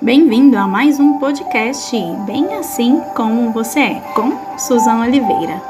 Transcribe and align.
Bem-vindo 0.00 0.56
a 0.56 0.64
mais 0.64 1.00
um 1.00 1.18
podcast 1.18 1.90
Bem 2.24 2.54
Assim 2.54 3.00
Como 3.16 3.50
Você 3.52 3.80
É, 3.80 3.94
com 4.14 4.56
Suzana 4.56 5.06
Oliveira. 5.06 5.60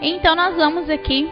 Então, 0.00 0.36
nós 0.36 0.54
vamos 0.54 0.88
aqui 0.88 1.28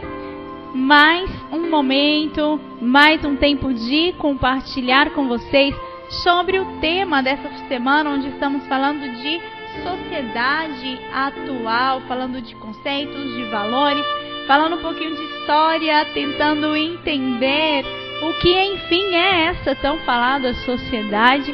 mais 0.73 1.29
um 1.53 1.69
momento, 1.69 2.59
mais 2.81 3.23
um 3.23 3.37
tempo 3.37 3.73
de 3.73 4.11
compartilhar 4.17 5.11
com 5.11 5.25
vocês 5.29 5.73
sobre 6.21 6.59
o 6.59 6.65
tema 6.81 7.23
dessa 7.23 7.49
semana, 7.69 8.09
onde 8.09 8.27
estamos 8.27 8.67
falando 8.67 8.99
de 8.99 9.41
sociedade 9.83 10.99
atual, 11.13 12.01
falando 12.09 12.41
de 12.41 12.53
conceitos, 12.55 13.33
de 13.35 13.43
valores, 13.45 14.05
falando 14.47 14.75
um 14.75 14.81
pouquinho 14.81 15.15
de 15.15 15.23
história, 15.23 16.05
tentando 16.13 16.75
entender 16.75 17.85
o 18.25 18.33
que 18.39 18.51
enfim 18.51 19.13
é 19.13 19.45
essa 19.45 19.75
tão 19.75 19.99
falada 19.99 20.53
sociedade. 20.53 21.53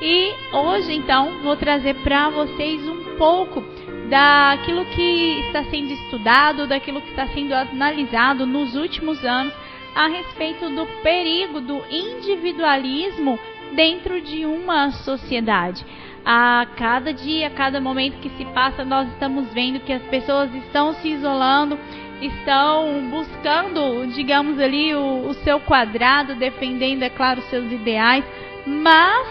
E 0.00 0.34
hoje 0.52 0.94
então 0.94 1.42
vou 1.42 1.56
trazer 1.56 1.94
para 1.96 2.30
vocês 2.30 2.86
um 2.88 3.16
pouco 3.16 3.62
daquilo 4.08 4.84
que 4.86 5.40
está 5.46 5.64
sendo 5.64 5.92
estudado, 5.92 6.66
daquilo 6.66 7.02
que 7.02 7.10
está 7.10 7.26
sendo 7.28 7.52
analisado 7.52 8.46
nos 8.46 8.74
últimos 8.74 9.22
anos 9.24 9.52
a 9.94 10.08
respeito 10.08 10.68
do 10.70 10.86
perigo 11.02 11.60
do 11.60 11.82
individualismo 11.90 13.38
dentro 13.74 14.20
de 14.20 14.44
uma 14.46 14.90
sociedade. 14.90 15.84
A 16.24 16.66
cada 16.76 17.12
dia, 17.12 17.46
a 17.46 17.50
cada 17.50 17.80
momento 17.80 18.20
que 18.20 18.30
se 18.30 18.44
passa, 18.46 18.84
nós 18.84 19.08
estamos 19.08 19.52
vendo 19.52 19.80
que 19.80 19.92
as 19.92 20.02
pessoas 20.02 20.52
estão 20.54 20.92
se 20.94 21.08
isolando, 21.08 21.78
estão 22.20 23.08
buscando, 23.10 24.06
digamos 24.14 24.58
ali, 24.58 24.94
o, 24.94 25.28
o 25.28 25.34
seu 25.34 25.60
quadrado, 25.60 26.34
defendendo, 26.34 27.02
é 27.02 27.10
claro, 27.10 27.42
seus 27.42 27.70
ideais, 27.70 28.24
mas 28.66 29.28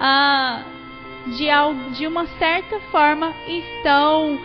ah, 0.00 0.62
de, 1.26 1.46
de 1.96 2.06
uma 2.06 2.26
certa 2.38 2.78
forma 2.90 3.32
estão 3.46 4.38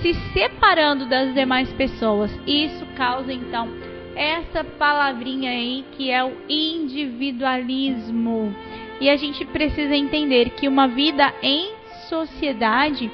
se 0.00 0.14
separando 0.32 1.06
das 1.06 1.34
demais 1.34 1.72
pessoas. 1.72 2.30
Isso 2.46 2.86
causa 2.96 3.32
então 3.32 3.68
essa 4.14 4.62
palavrinha 4.62 5.50
aí 5.50 5.84
que 5.92 6.10
é 6.10 6.22
o 6.24 6.32
individualismo. 6.48 8.54
E 9.00 9.10
a 9.10 9.16
gente 9.16 9.44
precisa 9.46 9.96
entender 9.96 10.50
que 10.50 10.68
uma 10.68 10.86
vida 10.86 11.34
em 11.42 11.72
sociedade 12.08 13.10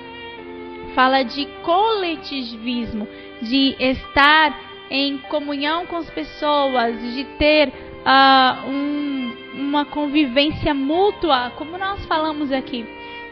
fala 0.95 1.23
de 1.23 1.47
coletivismo, 1.63 3.09
de 3.43 3.77
estar 3.79 4.59
em 4.91 5.19
comunhão 5.19 5.87
com 5.87 5.97
as 5.97 6.11
pessoas, 6.11 7.01
de 7.15 7.25
ter 7.39 7.69
uh, 7.69 8.69
um, 8.69 9.33
uma 9.55 9.85
convivência 9.85 10.75
mútua, 10.75 11.53
como 11.57 11.79
nós 11.79 12.05
falamos 12.07 12.51
aqui 12.51 12.85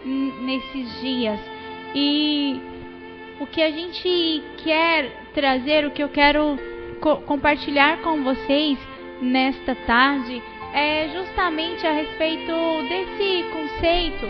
nesses 0.05 1.01
dias. 1.01 1.41
E 1.95 2.61
o 3.41 3.47
que 3.47 3.63
a 3.63 3.71
gente 3.71 4.43
quer 4.63 5.25
trazer, 5.35 5.87
o 5.87 5.91
que 5.91 6.03
eu 6.03 6.09
quero 6.09 6.59
co 7.01 7.17
compartilhar 7.23 7.99
com 8.03 8.23
vocês 8.23 8.79
nesta 9.21 9.75
tarde 9.75 10.43
é 10.73 11.09
justamente 11.09 11.87
a 11.87 11.93
respeito 11.93 12.53
desse 12.89 13.45
conceito 13.53 14.27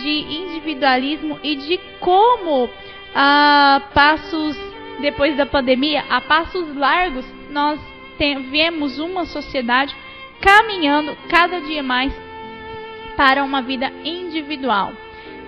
de 0.00 0.20
individualismo 0.42 1.38
e 1.42 1.56
de 1.56 1.78
como 1.98 2.68
a 3.14 3.82
passos 3.94 4.56
depois 5.00 5.36
da 5.36 5.46
pandemia, 5.46 6.04
a 6.08 6.20
passos 6.20 6.74
largos, 6.74 7.24
nós 7.50 7.80
vemos 8.50 8.98
uma 8.98 9.24
sociedade 9.26 9.94
caminhando 10.40 11.16
cada 11.28 11.60
dia 11.60 11.82
mais 11.82 12.12
para 13.16 13.44
uma 13.44 13.62
vida 13.62 13.92
individual. 14.04 14.92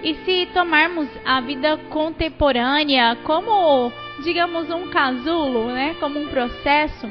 E 0.02 0.14
se 0.24 0.48
tomarmos 0.54 1.08
a 1.24 1.40
vida 1.40 1.76
contemporânea 1.88 3.16
como, 3.24 3.92
digamos, 4.22 4.70
um 4.70 4.88
casulo, 4.88 5.66
né, 5.66 5.94
como 6.00 6.18
um 6.18 6.28
processo, 6.28 7.08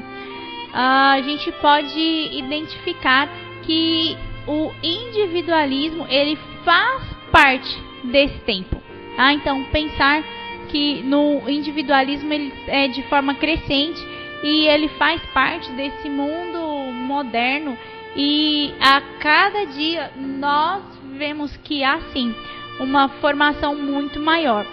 a 0.72 1.20
gente 1.22 1.52
pode 1.52 1.98
identificar 2.32 3.28
que 3.62 4.16
o 4.46 4.72
individualismo 4.82 6.06
ele 6.08 6.36
faz 6.64 7.02
parte 7.30 7.78
desse 8.04 8.38
tempo. 8.40 8.80
Tá? 9.16 9.32
Então 9.32 9.62
pensar 9.64 10.22
que 10.70 11.02
no 11.02 11.48
individualismo 11.48 12.32
ele 12.32 12.52
é 12.66 12.88
de 12.88 13.02
forma 13.04 13.34
crescente 13.34 14.00
e 14.42 14.66
ele 14.66 14.88
faz 14.90 15.20
parte 15.34 15.70
desse 15.72 16.08
mundo 16.08 16.92
moderno 16.92 17.76
e 18.16 18.72
a 18.80 19.00
cada 19.20 19.66
dia 19.66 20.10
nós 20.16 20.82
vemos 21.16 21.56
que 21.58 21.84
há 21.84 22.00
sim 22.12 22.34
uma 22.78 23.08
formação 23.08 23.74
muito 23.74 24.18
maior. 24.18 24.66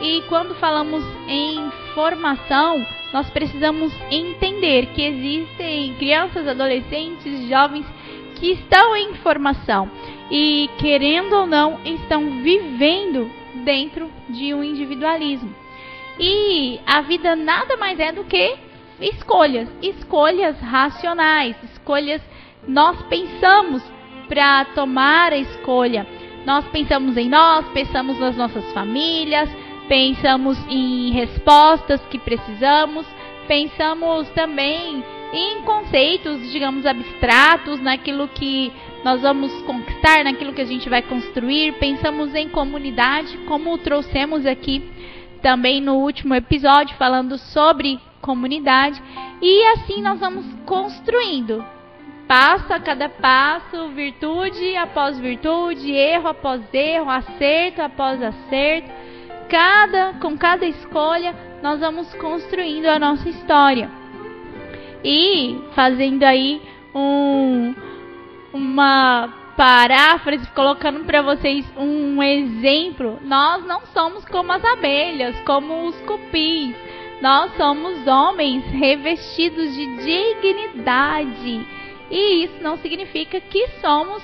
E 0.00 0.22
quando 0.28 0.54
falamos 0.56 1.04
em 1.28 1.70
formação, 1.94 2.84
nós 3.12 3.30
precisamos 3.30 3.92
entender 4.10 4.86
que 4.86 5.02
existem 5.02 5.94
crianças, 5.94 6.46
adolescentes, 6.46 7.48
jovens 7.48 7.86
que 8.34 8.52
estão 8.52 8.96
em 8.96 9.14
formação 9.14 9.88
e, 10.30 10.68
querendo 10.78 11.32
ou 11.34 11.46
não, 11.46 11.80
estão 11.84 12.42
vivendo 12.42 13.30
dentro 13.64 14.10
de 14.28 14.54
um 14.54 14.62
individualismo. 14.62 15.54
E 16.18 16.80
a 16.86 17.00
vida 17.00 17.34
nada 17.34 17.76
mais 17.76 17.98
é 17.98 18.12
do 18.12 18.24
que 18.24 18.56
escolhas, 19.00 19.68
escolhas 19.82 20.58
racionais, 20.60 21.56
escolhas 21.72 22.22
nós 22.66 23.00
pensamos 23.02 23.82
para 24.28 24.64
tomar 24.66 25.32
a 25.32 25.38
escolha. 25.38 26.06
Nós 26.46 26.64
pensamos 26.68 27.16
em 27.16 27.28
nós, 27.28 27.66
pensamos 27.72 28.18
nas 28.18 28.36
nossas 28.36 28.70
famílias, 28.72 29.48
pensamos 29.88 30.58
em 30.68 31.10
respostas 31.10 32.00
que 32.10 32.18
precisamos, 32.18 33.06
pensamos 33.46 34.28
também 34.30 35.02
em 35.32 35.62
conceitos, 35.62 36.50
digamos, 36.52 36.86
abstratos, 36.86 37.80
naquilo 37.80 38.28
que 38.28 38.72
nós 39.04 39.20
vamos 39.20 39.52
conquistar, 39.62 40.24
naquilo 40.24 40.54
que 40.54 40.62
a 40.62 40.66
gente 40.66 40.88
vai 40.88 41.02
construir, 41.02 41.74
pensamos 41.74 42.34
em 42.34 42.48
comunidade, 42.48 43.36
como 43.46 43.76
trouxemos 43.76 44.46
aqui 44.46 44.82
também 45.42 45.80
no 45.80 45.96
último 45.96 46.34
episódio 46.34 46.96
falando 46.96 47.36
sobre 47.36 48.00
comunidade, 48.22 49.00
e 49.42 49.62
assim 49.72 50.00
nós 50.00 50.18
vamos 50.18 50.46
construindo 50.64 51.62
passo 52.26 52.72
a 52.72 52.80
cada 52.80 53.08
passo, 53.10 53.88
virtude 53.88 54.74
após 54.76 55.18
virtude, 55.18 55.92
erro 55.92 56.28
após 56.28 56.62
erro, 56.72 57.10
acerto 57.10 57.82
após 57.82 58.22
acerto. 58.22 58.90
Cada, 59.50 60.14
com 60.14 60.36
cada 60.38 60.64
escolha, 60.64 61.34
nós 61.62 61.80
vamos 61.80 62.12
construindo 62.14 62.86
a 62.86 62.98
nossa 62.98 63.28
história. 63.28 63.90
E 65.04 65.60
fazendo 65.74 66.22
aí 66.22 66.62
um, 66.94 67.74
uma 68.54 69.28
paráfrase, 69.56 70.46
colocando 70.52 71.04
para 71.04 71.22
vocês 71.22 71.66
um 71.76 72.22
exemplo, 72.22 73.18
nós 73.22 73.64
não 73.66 73.80
somos 73.92 74.24
como 74.24 74.52
as 74.52 74.64
abelhas, 74.64 75.38
como 75.40 75.86
os 75.86 76.00
cupins. 76.02 76.76
Nós 77.20 77.52
somos 77.56 78.06
homens 78.06 78.64
revestidos 78.66 79.74
de 79.74 79.86
dignidade. 79.96 81.66
E 82.10 82.44
isso 82.44 82.62
não 82.62 82.76
significa 82.78 83.40
que 83.40 83.68
somos 83.80 84.22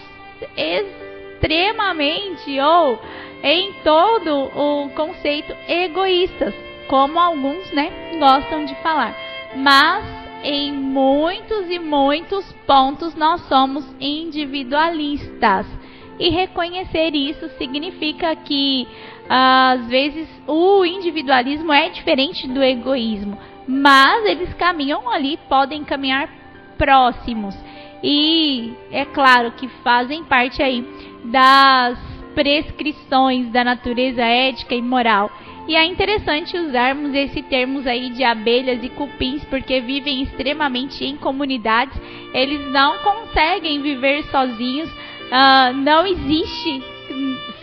extremamente 0.57 2.59
ou 2.61 3.01
em 3.43 3.73
todo 3.85 4.51
o 4.55 4.91
conceito 4.91 5.55
egoístas, 5.69 6.55
como 6.89 7.19
alguns, 7.19 7.71
né, 7.73 7.91
gostam 8.19 8.65
de 8.65 8.75
falar. 8.77 9.15
Mas 9.57 10.20
em 10.43 10.73
muitos 10.73 11.71
e 11.71 11.79
muitos 11.79 12.51
pontos 12.67 13.15
nós 13.15 13.41
somos 13.43 13.85
individualistas. 14.01 15.67
E 16.19 16.29
reconhecer 16.29 17.15
isso 17.15 17.49
significa 17.57 18.37
que 18.37 18.87
às 19.29 19.87
vezes 19.87 20.29
o 20.47 20.85
individualismo 20.85 21.73
é 21.73 21.89
diferente 21.89 22.47
do 22.47 22.63
egoísmo, 22.63 23.39
mas 23.67 24.25
eles 24.27 24.53
caminham 24.55 25.09
ali, 25.11 25.39
podem 25.49 25.85
caminhar 25.85 26.29
próximos. 26.77 27.57
E 28.03 28.75
é 28.91 29.05
claro 29.05 29.53
que 29.53 29.69
fazem 29.83 30.25
parte 30.25 30.63
aí 30.63 30.87
das 31.25 31.99
prescrições 32.35 33.49
da 33.51 33.63
natureza 33.63 34.23
ética 34.23 34.75
e 34.75 34.83
moral. 34.83 35.31
E 35.69 35.77
é 35.77 35.85
interessante 35.85 36.57
usarmos 36.57 37.15
esse 37.15 37.43
termos 37.43 37.87
aí 37.87 38.11
de 38.11 38.25
abelhas 38.25 38.83
e 38.83 38.89
cupins 38.89 39.45
porque 39.45 39.81
vivem 39.81 40.23
extremamente 40.23 41.05
em 41.05 41.17
comunidades. 41.17 41.97
Eles 42.35 42.71
não 42.73 42.99
conseguem 42.99 43.81
viver 43.81 44.25
sozinhos. 44.25 44.91
Uh, 44.91 45.73
não 45.75 46.07
existe 46.07 46.83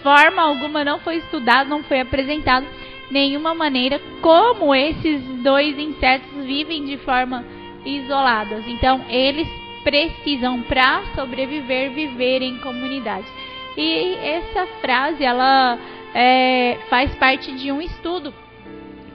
forma 0.02 0.42
alguma, 0.42 0.86
não 0.86 1.00
foi 1.00 1.18
estudado, 1.18 1.70
não 1.70 1.84
foi 1.84 2.00
apresentado 2.00 2.66
nenhuma 3.12 3.54
maneira 3.54 4.00
como 4.22 4.74
esses 4.74 5.22
dois 5.44 5.78
insetos 5.78 6.46
vivem 6.46 6.86
de 6.86 6.98
forma 6.98 7.44
isoladas. 7.86 8.66
Então 8.68 9.02
eles 9.10 9.48
precisam 9.84 10.62
para 10.64 11.04
sobreviver, 11.16 11.92
viver 11.92 12.42
em 12.42 12.58
comunidades. 12.60 13.30
E 13.78 14.16
essa 14.16 14.66
frase 14.82 15.24
ela 15.24 15.78
é, 16.20 16.80
faz 16.90 17.14
parte 17.14 17.52
de 17.52 17.72
um 17.72 17.80
estudo 17.80 18.34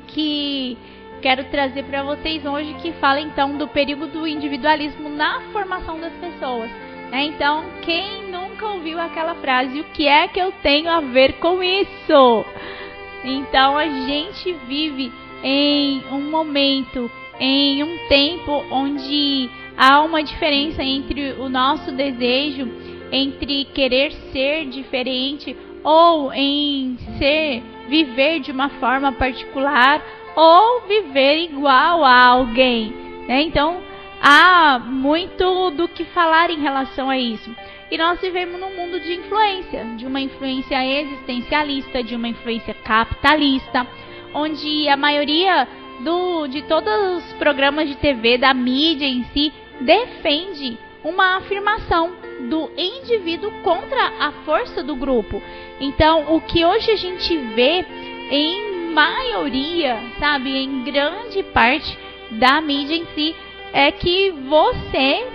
que 0.06 0.78
quero 1.20 1.42
trazer 1.46 1.82
para 1.82 2.04
vocês 2.04 2.46
hoje 2.46 2.74
que 2.74 2.92
fala 2.92 3.20
então 3.20 3.58
do 3.58 3.66
perigo 3.66 4.06
do 4.06 4.24
individualismo 4.24 5.08
na 5.08 5.40
formação 5.52 5.98
das 5.98 6.12
pessoas. 6.12 6.70
Né? 7.10 7.24
Então, 7.24 7.64
quem 7.82 8.30
nunca 8.30 8.68
ouviu 8.68 9.00
aquela 9.00 9.34
frase, 9.34 9.80
o 9.80 9.84
que 9.84 10.06
é 10.06 10.28
que 10.28 10.38
eu 10.38 10.52
tenho 10.62 10.88
a 10.88 11.00
ver 11.00 11.40
com 11.40 11.60
isso? 11.60 12.44
Então, 13.24 13.76
a 13.76 13.88
gente 13.88 14.52
vive 14.68 15.10
em 15.42 16.04
um 16.12 16.30
momento, 16.30 17.10
em 17.40 17.82
um 17.82 17.98
tempo 18.08 18.64
onde 18.70 19.50
há 19.76 20.00
uma 20.02 20.22
diferença 20.22 20.84
entre 20.84 21.32
o 21.32 21.48
nosso 21.48 21.90
desejo, 21.90 22.70
entre 23.10 23.64
querer 23.64 24.12
ser 24.32 24.66
diferente 24.66 25.56
ou 25.82 26.32
em 26.32 26.96
ser 27.18 27.62
viver 27.88 28.40
de 28.40 28.52
uma 28.52 28.68
forma 28.68 29.12
particular 29.12 30.02
ou 30.36 30.82
viver 30.82 31.38
igual 31.44 32.04
a 32.04 32.24
alguém. 32.24 32.92
Né? 33.28 33.42
Então, 33.42 33.82
há 34.20 34.78
muito 34.78 35.70
do 35.72 35.88
que 35.88 36.04
falar 36.04 36.50
em 36.50 36.60
relação 36.60 37.10
a 37.10 37.18
isso. 37.18 37.54
E 37.90 37.98
nós 37.98 38.20
vivemos 38.20 38.58
num 38.58 38.74
mundo 38.74 38.98
de 39.00 39.14
influência, 39.14 39.84
de 39.96 40.06
uma 40.06 40.20
influência 40.20 40.82
existencialista, 41.00 42.02
de 42.02 42.16
uma 42.16 42.28
influência 42.28 42.72
capitalista, 42.72 43.86
onde 44.32 44.88
a 44.88 44.96
maioria 44.96 45.68
do, 46.00 46.46
de 46.46 46.62
todos 46.62 47.18
os 47.18 47.32
programas 47.34 47.88
de 47.88 47.96
TV, 47.96 48.38
da 48.38 48.54
mídia 48.54 49.06
em 49.06 49.24
si, 49.24 49.52
defende 49.80 50.78
uma 51.04 51.36
afirmação 51.36 52.12
do 52.48 52.70
indivíduo 52.76 53.50
contra 53.62 54.12
a 54.18 54.32
força 54.44 54.82
do 54.82 54.96
grupo. 54.96 55.42
Então, 55.80 56.34
o 56.34 56.40
que 56.40 56.64
hoje 56.64 56.90
a 56.90 56.96
gente 56.96 57.36
vê 57.36 57.84
em 58.30 58.92
maioria, 58.92 59.98
sabe, 60.18 60.56
em 60.56 60.84
grande 60.84 61.42
parte 61.44 61.98
da 62.32 62.60
mídia 62.60 62.96
em 62.96 63.06
si, 63.14 63.34
é 63.72 63.90
que 63.90 64.30
você 64.30 65.26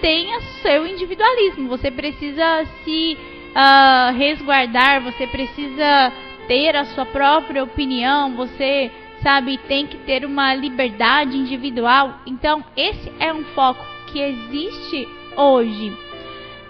tenha 0.00 0.40
seu 0.62 0.86
individualismo. 0.86 1.68
Você 1.68 1.90
precisa 1.90 2.66
se 2.84 3.16
uh, 3.50 4.16
resguardar, 4.16 5.02
você 5.02 5.26
precisa 5.26 6.12
ter 6.46 6.76
a 6.76 6.84
sua 6.86 7.06
própria 7.06 7.64
opinião, 7.64 8.36
você 8.36 8.90
sabe, 9.22 9.56
tem 9.56 9.86
que 9.86 9.96
ter 9.98 10.24
uma 10.26 10.54
liberdade 10.54 11.36
individual. 11.36 12.20
Então, 12.26 12.62
esse 12.76 13.10
é 13.18 13.32
um 13.32 13.44
foco 13.54 13.82
que 14.12 14.20
existe 14.20 15.08
hoje. 15.36 16.03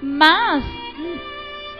Mas 0.05 0.63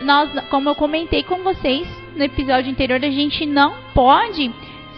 nós, 0.01 0.31
como 0.49 0.69
eu 0.69 0.75
comentei 0.75 1.21
com 1.21 1.43
vocês 1.43 1.87
no 2.15 2.23
episódio 2.23 2.71
anterior, 2.71 2.99
a 3.03 3.09
gente 3.09 3.45
não 3.45 3.75
pode 3.93 4.51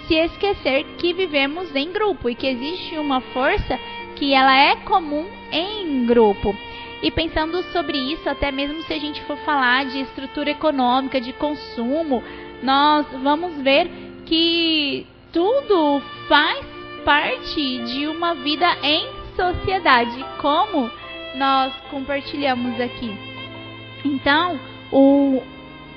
se 0.08 0.16
esquecer 0.16 0.86
que 0.98 1.12
vivemos 1.12 1.76
em 1.76 1.92
grupo 1.92 2.30
e 2.30 2.36
que 2.36 2.48
existe 2.48 2.98
uma 2.98 3.20
força 3.20 3.78
que 4.16 4.34
ela 4.34 4.58
é 4.58 4.78
comum 4.78 5.26
em 5.52 6.06
grupo. 6.06 6.56
E 7.04 7.12
pensando 7.12 7.62
sobre 7.74 7.98
isso, 7.98 8.30
até 8.30 8.50
mesmo 8.50 8.82
se 8.84 8.94
a 8.94 8.98
gente 8.98 9.22
for 9.24 9.38
falar 9.40 9.86
de 9.86 10.00
estrutura 10.00 10.52
econômica, 10.52 11.20
de 11.20 11.34
consumo, 11.34 12.24
nós 12.64 13.06
vamos 13.22 13.62
ver 13.62 13.92
que 14.26 15.06
tudo 15.34 16.02
faz 16.30 16.66
parte 17.04 17.80
de 17.80 18.08
uma 18.08 18.34
vida 18.36 18.66
em 18.82 19.06
sociedade, 19.36 20.26
como 20.40 20.90
nós 21.36 21.74
compartilhamos 21.90 22.80
aqui. 22.80 23.14
Então, 24.04 24.60
o 24.92 25.42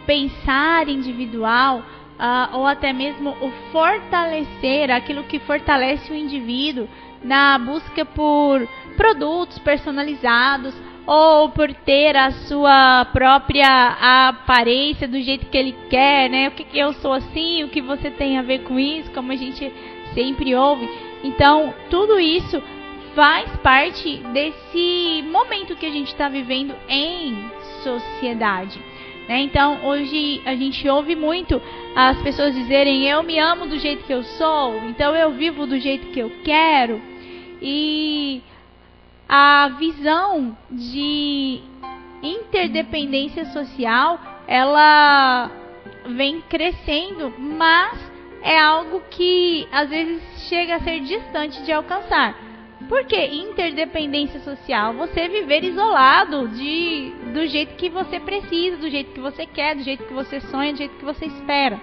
pensar 0.07 0.89
individual, 0.89 1.79
uh, 1.79 2.57
ou 2.57 2.67
até 2.67 2.93
mesmo 2.93 3.31
o 3.41 3.51
fortalecer, 3.71 4.91
aquilo 4.91 5.25
que 5.25 5.39
fortalece 5.39 6.11
o 6.11 6.17
indivíduo 6.17 6.89
na 7.23 7.59
busca 7.59 8.05
por 8.05 8.67
produtos 8.97 9.59
personalizados 9.59 10.75
ou 11.07 11.49
por 11.51 11.73
ter 11.73 12.17
a 12.17 12.31
sua 12.31 13.05
própria 13.13 14.29
aparência 14.29 15.09
do 15.09 15.21
jeito 15.21 15.47
que 15.47 15.57
ele 15.57 15.75
quer, 15.89 16.29
né? 16.31 16.49
O 16.49 16.53
que, 16.53 16.65
que 16.65 16.79
eu 16.79 16.93
sou 16.95 17.13
assim, 17.13 17.65
o 17.65 17.69
que 17.69 17.81
você 17.81 18.11
tem 18.11 18.39
a 18.39 18.43
ver 18.43 18.61
com 18.61 18.79
isso, 18.79 19.11
como 19.11 19.33
a 19.33 19.37
gente 19.37 19.73
sempre 20.15 20.55
ouve. 20.55 20.89
Então, 21.23 21.75
tudo 21.91 22.19
isso 22.19 22.63
faz 23.15 23.51
parte 23.59 24.19
desse 24.33 25.25
momento 25.31 25.77
que 25.77 25.87
a 25.87 25.91
gente 25.91 26.09
está 26.09 26.29
vivendo 26.29 26.75
em 26.89 27.51
sociedade. 27.83 28.79
Né? 29.29 29.43
Então, 29.43 29.87
hoje 29.87 30.43
a 30.45 30.55
gente 30.55 30.89
ouve 30.89 31.15
muito 31.15 31.61
as 31.95 32.21
pessoas 32.23 32.55
dizerem: 32.55 33.07
Eu 33.07 33.23
me 33.23 33.39
amo 33.39 33.67
do 33.67 33.79
jeito 33.79 34.05
que 34.05 34.13
eu 34.13 34.23
sou, 34.23 34.77
então 34.87 35.15
eu 35.15 35.31
vivo 35.33 35.67
do 35.67 35.79
jeito 35.79 36.09
que 36.09 36.21
eu 36.21 36.31
quero. 36.45 37.01
E 37.63 38.43
a 39.29 39.69
visão 39.79 40.57
de 40.71 41.61
interdependência 42.23 43.45
social 43.47 44.19
ela 44.49 45.51
vem 46.07 46.41
crescendo, 46.49 47.33
mas 47.39 48.11
é 48.43 48.59
algo 48.59 49.03
que 49.11 49.69
às 49.71 49.89
vezes 49.89 50.23
chega 50.49 50.77
a 50.77 50.81
ser 50.81 51.01
distante 51.01 51.63
de 51.63 51.73
alcançar. 51.73 52.50
Por 52.89 53.05
que 53.05 53.27
interdependência 53.27 54.41
social? 54.41 54.95
Você 54.95 55.29
viver 55.29 55.63
isolado 55.65 56.49
de, 56.49 57.13
do 57.33 57.47
jeito 57.47 57.77
que 57.77 57.91
você 57.91 58.19
precisa, 58.19 58.79
do 58.79 58.89
jeito 58.89 59.13
que 59.13 59.21
você 59.21 59.45
quer, 59.45 59.77
do 59.77 59.83
jeito 59.83 60.05
que 60.05 60.15
você 60.15 60.41
sonha, 60.41 60.73
do 60.73 60.79
jeito 60.79 60.97
que 60.97 61.05
você 61.05 61.27
espera. 61.27 61.79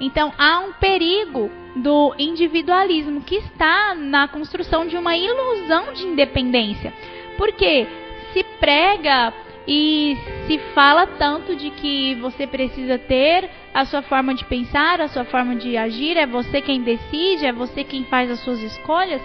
Então 0.00 0.32
há 0.36 0.58
um 0.58 0.72
perigo 0.72 1.50
do 1.76 2.14
individualismo 2.18 3.20
que 3.22 3.36
está 3.36 3.94
na 3.94 4.26
construção 4.26 4.86
de 4.86 4.96
uma 4.96 5.16
ilusão 5.16 5.92
de 5.92 6.04
independência. 6.04 6.92
Porque 7.38 7.86
se 8.32 8.42
prega 8.58 9.32
e 9.66 10.16
se 10.48 10.58
fala 10.74 11.06
tanto 11.06 11.54
de 11.54 11.70
que 11.70 12.16
você 12.16 12.48
precisa 12.48 12.98
ter 12.98 13.48
a 13.72 13.84
sua 13.84 14.02
forma 14.02 14.34
de 14.34 14.44
pensar, 14.44 15.00
a 15.00 15.08
sua 15.08 15.24
forma 15.24 15.54
de 15.54 15.76
agir, 15.76 16.16
é 16.16 16.26
você 16.26 16.60
quem 16.60 16.82
decide, 16.82 17.46
é 17.46 17.52
você 17.52 17.84
quem 17.84 18.04
faz 18.04 18.28
as 18.28 18.40
suas 18.40 18.60
escolhas 18.60 19.22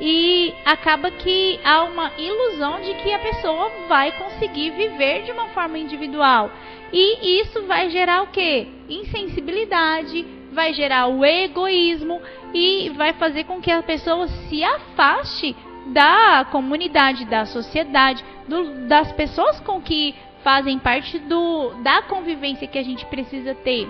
e 0.00 0.54
acaba 0.64 1.10
que 1.10 1.58
há 1.64 1.82
uma 1.84 2.12
ilusão 2.16 2.80
de 2.80 2.94
que 2.94 3.12
a 3.12 3.18
pessoa 3.18 3.70
vai 3.88 4.12
conseguir 4.12 4.70
viver 4.70 5.22
de 5.22 5.32
uma 5.32 5.48
forma 5.48 5.78
individual. 5.78 6.50
E 6.92 7.40
isso 7.40 7.62
vai 7.64 7.90
gerar 7.90 8.22
o 8.22 8.28
que? 8.28 8.68
Insensibilidade, 8.88 10.24
vai 10.52 10.72
gerar 10.72 11.08
o 11.08 11.24
egoísmo 11.24 12.20
e 12.54 12.90
vai 12.90 13.12
fazer 13.14 13.44
com 13.44 13.60
que 13.60 13.70
a 13.70 13.82
pessoa 13.82 14.28
se 14.28 14.62
afaste 14.64 15.54
da 15.88 16.46
comunidade, 16.50 17.24
da 17.24 17.44
sociedade, 17.46 18.24
do, 18.46 18.86
das 18.86 19.12
pessoas 19.12 19.60
com 19.60 19.80
que 19.80 20.14
fazem 20.42 20.78
parte 20.78 21.18
do, 21.18 21.74
da 21.82 22.02
convivência 22.02 22.68
que 22.68 22.78
a 22.78 22.82
gente 22.82 23.04
precisa 23.06 23.54
ter. 23.54 23.88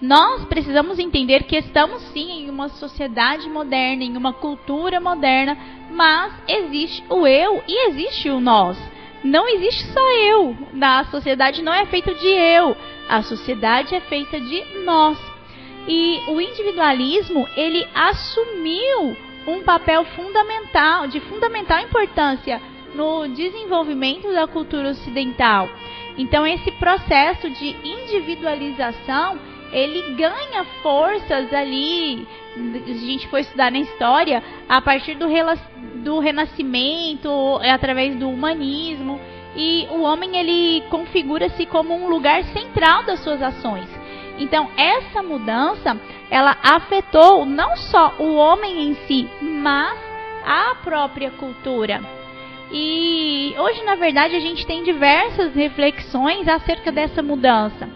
Nós 0.00 0.44
precisamos 0.46 0.98
entender 0.98 1.44
que 1.44 1.56
estamos 1.56 2.02
sim 2.12 2.44
em 2.44 2.50
uma 2.50 2.68
sociedade 2.68 3.48
moderna, 3.48 4.04
em 4.04 4.16
uma 4.16 4.32
cultura 4.32 5.00
moderna, 5.00 5.56
mas 5.90 6.32
existe 6.48 7.02
o 7.08 7.26
eu 7.26 7.62
e 7.66 7.88
existe 7.88 8.28
o 8.28 8.40
nós. 8.40 8.76
Não 9.22 9.48
existe 9.48 9.84
só 9.86 10.10
eu. 10.18 10.56
A 10.80 11.04
sociedade 11.04 11.62
não 11.62 11.72
é 11.72 11.86
feita 11.86 12.12
de 12.14 12.26
eu. 12.26 12.76
A 13.08 13.22
sociedade 13.22 13.94
é 13.94 14.00
feita 14.00 14.38
de 14.38 14.62
nós. 14.84 15.18
E 15.88 16.20
o 16.28 16.40
individualismo, 16.40 17.48
ele 17.56 17.86
assumiu 17.94 19.16
um 19.46 19.62
papel 19.62 20.04
fundamental, 20.04 21.06
de 21.06 21.20
fundamental 21.20 21.80
importância 21.80 22.60
no 22.94 23.26
desenvolvimento 23.28 24.32
da 24.32 24.46
cultura 24.46 24.90
ocidental. 24.90 25.68
Então 26.16 26.46
esse 26.46 26.70
processo 26.72 27.50
de 27.50 27.76
individualização, 27.84 29.38
ele 29.74 30.14
ganha 30.14 30.64
forças 30.82 31.52
ali, 31.52 32.26
a 32.56 32.92
gente 32.92 33.26
for 33.26 33.38
estudar 33.38 33.72
na 33.72 33.80
história, 33.80 34.40
a 34.68 34.80
partir 34.80 35.16
do, 35.16 35.26
do 35.96 36.20
renascimento, 36.20 37.28
é 37.60 37.72
através 37.72 38.16
do 38.16 38.30
humanismo, 38.30 39.20
e 39.56 39.88
o 39.90 40.02
homem 40.02 40.36
ele 40.36 40.84
configura-se 40.88 41.66
como 41.66 41.92
um 41.92 42.08
lugar 42.08 42.44
central 42.44 43.02
das 43.02 43.18
suas 43.20 43.42
ações. 43.42 43.88
Então, 44.38 44.68
essa 44.76 45.22
mudança, 45.22 45.96
ela 46.30 46.56
afetou 46.62 47.44
não 47.44 47.76
só 47.76 48.14
o 48.18 48.36
homem 48.36 48.90
em 48.90 48.94
si, 49.06 49.28
mas 49.40 49.98
a 50.44 50.76
própria 50.84 51.32
cultura. 51.32 52.00
E 52.70 53.54
hoje, 53.58 53.82
na 53.84 53.96
verdade, 53.96 54.36
a 54.36 54.40
gente 54.40 54.66
tem 54.66 54.84
diversas 54.84 55.54
reflexões 55.54 56.48
acerca 56.48 56.90
dessa 56.90 57.22
mudança 57.22 57.88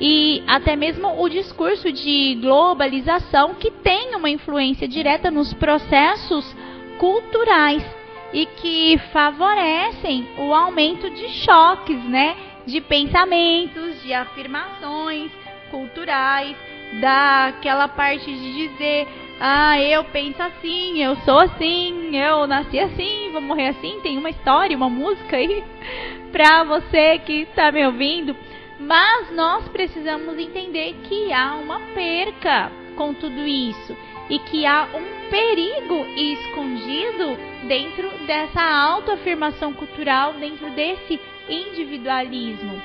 e 0.00 0.42
até 0.46 0.74
mesmo 0.74 1.20
o 1.22 1.28
discurso 1.28 1.92
de 1.92 2.38
globalização 2.40 3.54
que 3.54 3.70
tem 3.70 4.14
uma 4.14 4.30
influência 4.30 4.88
direta 4.88 5.30
nos 5.30 5.52
processos 5.52 6.56
culturais. 6.98 7.84
e 8.32 8.46
que 8.46 8.96
favorecem 9.12 10.24
o 10.38 10.54
aumento 10.54 11.10
de 11.10 11.28
choques, 11.30 12.00
né? 12.04 12.36
De 12.64 12.80
pensamentos, 12.80 14.00
de 14.04 14.14
afirmações 14.14 15.32
culturais, 15.68 16.56
daquela 17.00 17.88
parte 17.88 18.32
de 18.32 18.68
dizer, 18.68 19.08
ah, 19.40 19.80
eu 19.80 20.04
penso 20.04 20.40
assim, 20.42 21.02
eu 21.02 21.16
sou 21.24 21.38
assim, 21.38 22.16
eu 22.16 22.46
nasci 22.46 22.78
assim, 22.78 23.30
vou 23.32 23.40
morrer 23.40 23.68
assim. 23.68 23.98
Tem 24.00 24.18
uma 24.18 24.30
história, 24.30 24.76
uma 24.76 24.90
música 24.90 25.36
aí 25.36 25.64
pra 26.30 26.62
você 26.62 27.18
que 27.18 27.42
está 27.42 27.72
me 27.72 27.84
ouvindo. 27.84 28.36
Mas 28.80 29.30
nós 29.32 29.68
precisamos 29.68 30.38
entender 30.38 30.94
que 31.04 31.30
há 31.32 31.54
uma 31.54 31.78
perca 31.94 32.72
com 32.96 33.12
tudo 33.12 33.46
isso 33.46 33.94
e 34.30 34.38
que 34.38 34.64
há 34.64 34.88
um 34.94 35.30
perigo 35.30 36.06
escondido 36.16 37.36
dentro 37.68 38.08
dessa 38.26 38.62
autoafirmação 38.62 39.74
cultural, 39.74 40.32
dentro 40.34 40.70
desse 40.70 41.20
individualismo. 41.48 42.80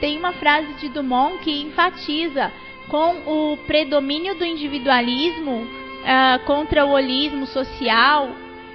Tem 0.00 0.18
uma 0.18 0.32
frase 0.32 0.72
de 0.74 0.88
Dumont 0.88 1.38
que 1.38 1.62
enfatiza 1.62 2.50
com 2.88 3.52
o 3.52 3.56
predomínio 3.66 4.34
do 4.36 4.44
individualismo 4.44 5.62
uh, 5.62 6.44
contra 6.44 6.84
o 6.84 6.92
holismo 6.92 7.46
social 7.46 8.30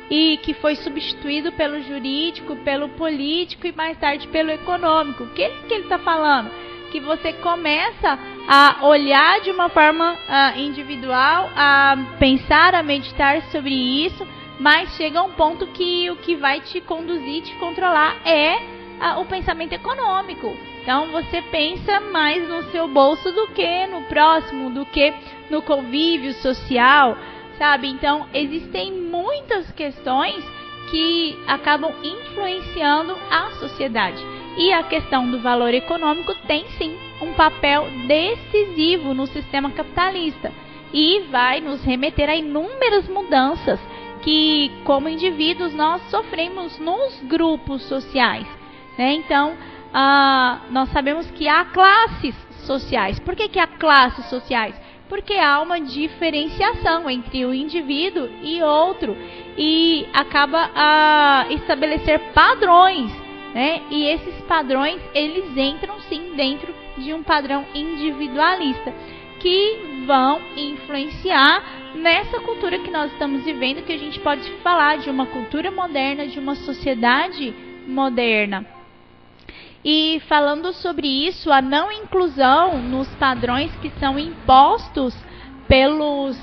e 0.09 0.37
que 0.37 0.53
foi 0.53 0.75
substituído 0.75 1.51
pelo 1.51 1.81
jurídico, 1.83 2.55
pelo 2.57 2.89
político 2.89 3.67
e 3.67 3.71
mais 3.71 3.97
tarde 3.97 4.27
pelo 4.27 4.51
econômico. 4.51 5.23
O 5.23 5.29
que, 5.29 5.41
ele 5.41 5.83
está 5.83 5.99
falando? 5.99 6.49
Que 6.91 6.99
você 6.99 7.33
começa 7.33 8.17
a 8.47 8.85
olhar 8.85 9.41
de 9.41 9.51
uma 9.51 9.67
forma 9.69 10.13
uh, 10.13 10.59
individual, 10.59 11.49
a 11.55 11.97
pensar, 12.17 12.73
a 12.73 12.81
meditar 12.81 13.41
sobre 13.51 13.73
isso, 13.73 14.25
mas 14.59 14.95
chega 14.95 15.21
um 15.21 15.31
ponto 15.31 15.67
que 15.67 16.09
o 16.09 16.15
que 16.15 16.35
vai 16.35 16.61
te 16.61 16.79
conduzir, 16.79 17.43
te 17.43 17.53
controlar 17.55 18.15
é 18.25 18.55
uh, 19.01 19.19
o 19.19 19.25
pensamento 19.25 19.73
econômico. 19.73 20.55
Então 20.81 21.11
você 21.11 21.41
pensa 21.41 21.99
mais 21.99 22.47
no 22.47 22.63
seu 22.71 22.87
bolso 22.87 23.29
do 23.33 23.47
que 23.49 23.87
no 23.87 24.03
próximo, 24.03 24.69
do 24.69 24.85
que 24.85 25.13
no 25.49 25.61
convívio 25.61 26.33
social, 26.35 27.17
sabe? 27.57 27.87
Então 27.87 28.27
existem 28.33 28.91
muitas 28.91 29.71
questões 29.71 30.43
que 30.89 31.37
acabam 31.47 31.91
influenciando 32.03 33.15
a 33.29 33.51
sociedade. 33.59 34.23
E 34.57 34.73
a 34.73 34.83
questão 34.83 35.29
do 35.29 35.39
valor 35.39 35.73
econômico 35.73 36.33
tem 36.47 36.65
sim 36.77 36.97
um 37.21 37.33
papel 37.33 37.87
decisivo 38.07 39.13
no 39.13 39.27
sistema 39.27 39.69
capitalista 39.71 40.51
e 40.93 41.27
vai 41.29 41.59
nos 41.59 41.83
remeter 41.83 42.29
a 42.29 42.35
inúmeras 42.35 43.07
mudanças 43.07 43.79
que, 44.23 44.71
como 44.83 45.09
indivíduos, 45.09 45.73
nós 45.73 46.01
sofremos 46.09 46.79
nos 46.79 47.21
grupos 47.23 47.83
sociais. 47.83 48.47
Né? 48.97 49.13
Então, 49.13 49.51
uh, 49.53 50.71
nós 50.71 50.89
sabemos 50.89 51.29
que 51.31 51.47
há 51.47 51.65
classes 51.65 52.35
sociais. 52.65 53.19
Por 53.19 53.35
que, 53.35 53.47
que 53.47 53.59
há 53.59 53.67
classes 53.67 54.25
sociais? 54.25 54.75
Porque 55.09 55.35
há 55.35 55.61
uma 55.61 55.79
diferenciação 55.79 57.09
entre 57.09 57.45
o 57.45 57.53
indivíduo 57.53 58.29
e 58.41 58.61
outro 58.61 59.15
e 59.57 60.05
acaba 60.13 60.69
a 60.75 61.45
estabelecer 61.49 62.19
padrões, 62.33 63.11
né? 63.53 63.83
E 63.89 64.05
esses 64.05 64.41
padrões 64.41 65.01
eles 65.13 65.55
entram 65.57 65.99
sim 66.01 66.33
dentro 66.35 66.73
de 66.97 67.13
um 67.13 67.23
padrão 67.23 67.65
individualista 67.73 68.93
que 69.39 70.03
vão 70.05 70.41
influenciar 70.55 71.63
nessa 71.95 72.39
cultura 72.39 72.79
que 72.79 72.91
nós 72.91 73.11
estamos 73.11 73.43
vivendo, 73.43 73.85
que 73.85 73.93
a 73.93 73.97
gente 73.97 74.19
pode 74.19 74.49
falar 74.63 74.97
de 74.97 75.09
uma 75.09 75.25
cultura 75.25 75.71
moderna, 75.71 76.27
de 76.27 76.39
uma 76.39 76.55
sociedade 76.55 77.53
moderna. 77.87 78.76
E 79.89 80.19
falando 80.27 80.73
sobre 80.73 81.07
isso, 81.07 81.49
a 81.49 81.61
não 81.61 81.89
inclusão 81.89 82.77
nos 82.77 83.07
padrões 83.15 83.73
que 83.77 83.89
são 84.01 84.19
impostos 84.19 85.15
pelos 85.65 86.37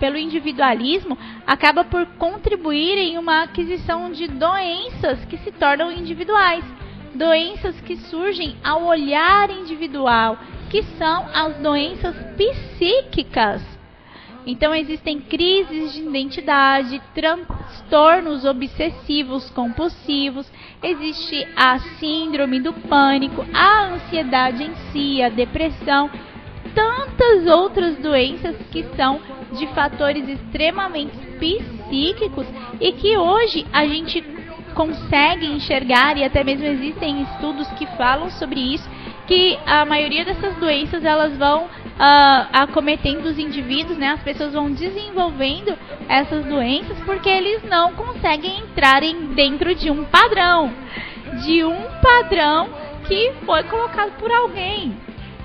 pelo 0.00 0.16
individualismo 0.16 1.16
acaba 1.46 1.84
por 1.84 2.04
contribuir 2.18 2.96
em 2.96 3.16
uma 3.18 3.42
aquisição 3.42 4.10
de 4.10 4.26
doenças 4.26 5.24
que 5.24 5.36
se 5.38 5.52
tornam 5.52 5.90
individuais, 5.90 6.64
doenças 7.14 7.80
que 7.80 7.96
surgem 7.96 8.56
ao 8.62 8.84
olhar 8.84 9.50
individual, 9.50 10.36
que 10.70 10.82
são 10.96 11.26
as 11.32 11.56
doenças 11.58 12.14
psíquicas. 12.36 13.73
Então 14.46 14.74
existem 14.74 15.20
crises 15.20 15.94
de 15.94 16.02
identidade, 16.02 17.00
transtornos 17.14 18.44
obsessivos 18.44 19.48
compulsivos, 19.50 20.50
existe 20.82 21.46
a 21.56 21.78
síndrome 21.98 22.60
do 22.60 22.72
pânico, 22.72 23.44
a 23.54 23.86
ansiedade 23.86 24.62
em 24.62 24.74
si, 24.92 25.22
a 25.22 25.30
depressão, 25.30 26.10
tantas 26.74 27.46
outras 27.46 27.96
doenças 27.96 28.56
que 28.70 28.84
são 28.96 29.20
de 29.52 29.66
fatores 29.68 30.28
extremamente 30.28 31.16
psíquicos 31.38 32.46
e 32.80 32.92
que 32.92 33.16
hoje 33.16 33.64
a 33.72 33.86
gente 33.86 34.22
consegue 34.74 35.46
enxergar 35.46 36.18
e 36.18 36.24
até 36.24 36.44
mesmo 36.44 36.66
existem 36.66 37.22
estudos 37.22 37.68
que 37.78 37.86
falam 37.96 38.28
sobre 38.30 38.60
isso 38.60 38.88
que 39.26 39.58
a 39.66 39.84
maioria 39.84 40.24
dessas 40.24 40.54
doenças 40.56 41.04
elas 41.04 41.36
vão 41.36 41.64
uh, 41.64 42.46
acometendo 42.52 43.26
os 43.26 43.38
indivíduos, 43.38 43.96
né? 43.96 44.10
As 44.10 44.22
pessoas 44.22 44.52
vão 44.52 44.70
desenvolvendo 44.70 45.76
essas 46.08 46.44
doenças 46.44 46.98
porque 47.04 47.28
eles 47.28 47.62
não 47.64 47.92
conseguem 47.94 48.60
entrar 48.60 49.02
em, 49.02 49.34
dentro 49.34 49.74
de 49.74 49.90
um 49.90 50.04
padrão, 50.04 50.72
de 51.44 51.64
um 51.64 51.82
padrão 52.02 52.68
que 53.06 53.32
foi 53.44 53.62
colocado 53.64 54.12
por 54.18 54.30
alguém. 54.30 54.96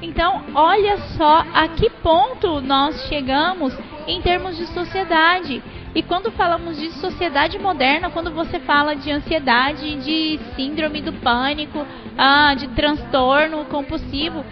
Então, 0.01 0.43
olha 0.55 0.98
só 1.17 1.45
a 1.53 1.67
que 1.67 1.89
ponto 1.89 2.62
nós 2.62 3.05
chegamos 3.07 3.77
em 4.07 4.21
termos 4.21 4.57
de 4.57 4.65
sociedade. 4.67 5.62
E 5.93 6.03
quando 6.03 6.31
falamos 6.31 6.77
de 6.77 6.91
sociedade 6.93 7.58
moderna, 7.58 8.12
quando 8.12 8.31
você 8.31 8.60
fala 8.60 8.96
de 8.96 9.12
ansiedade, 9.12 9.96
de 9.96 10.39
síndrome 10.55 11.01
do 11.01 11.13
pânico, 11.13 11.86
ah, 12.17 12.53
de 12.53 12.67
transtorno 12.69 13.65
compulsivo, 13.65 14.46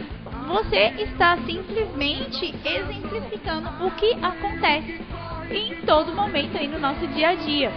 você 0.48 0.94
está 0.98 1.38
simplesmente 1.46 2.56
exemplificando 2.66 3.70
o 3.86 3.92
que 3.92 4.14
acontece 4.22 5.00
em 5.52 5.76
todo 5.86 6.14
momento 6.14 6.58
aí 6.58 6.68
no 6.68 6.80
nosso 6.80 7.06
dia 7.08 7.30
a 7.30 7.36
dia. 7.36 7.72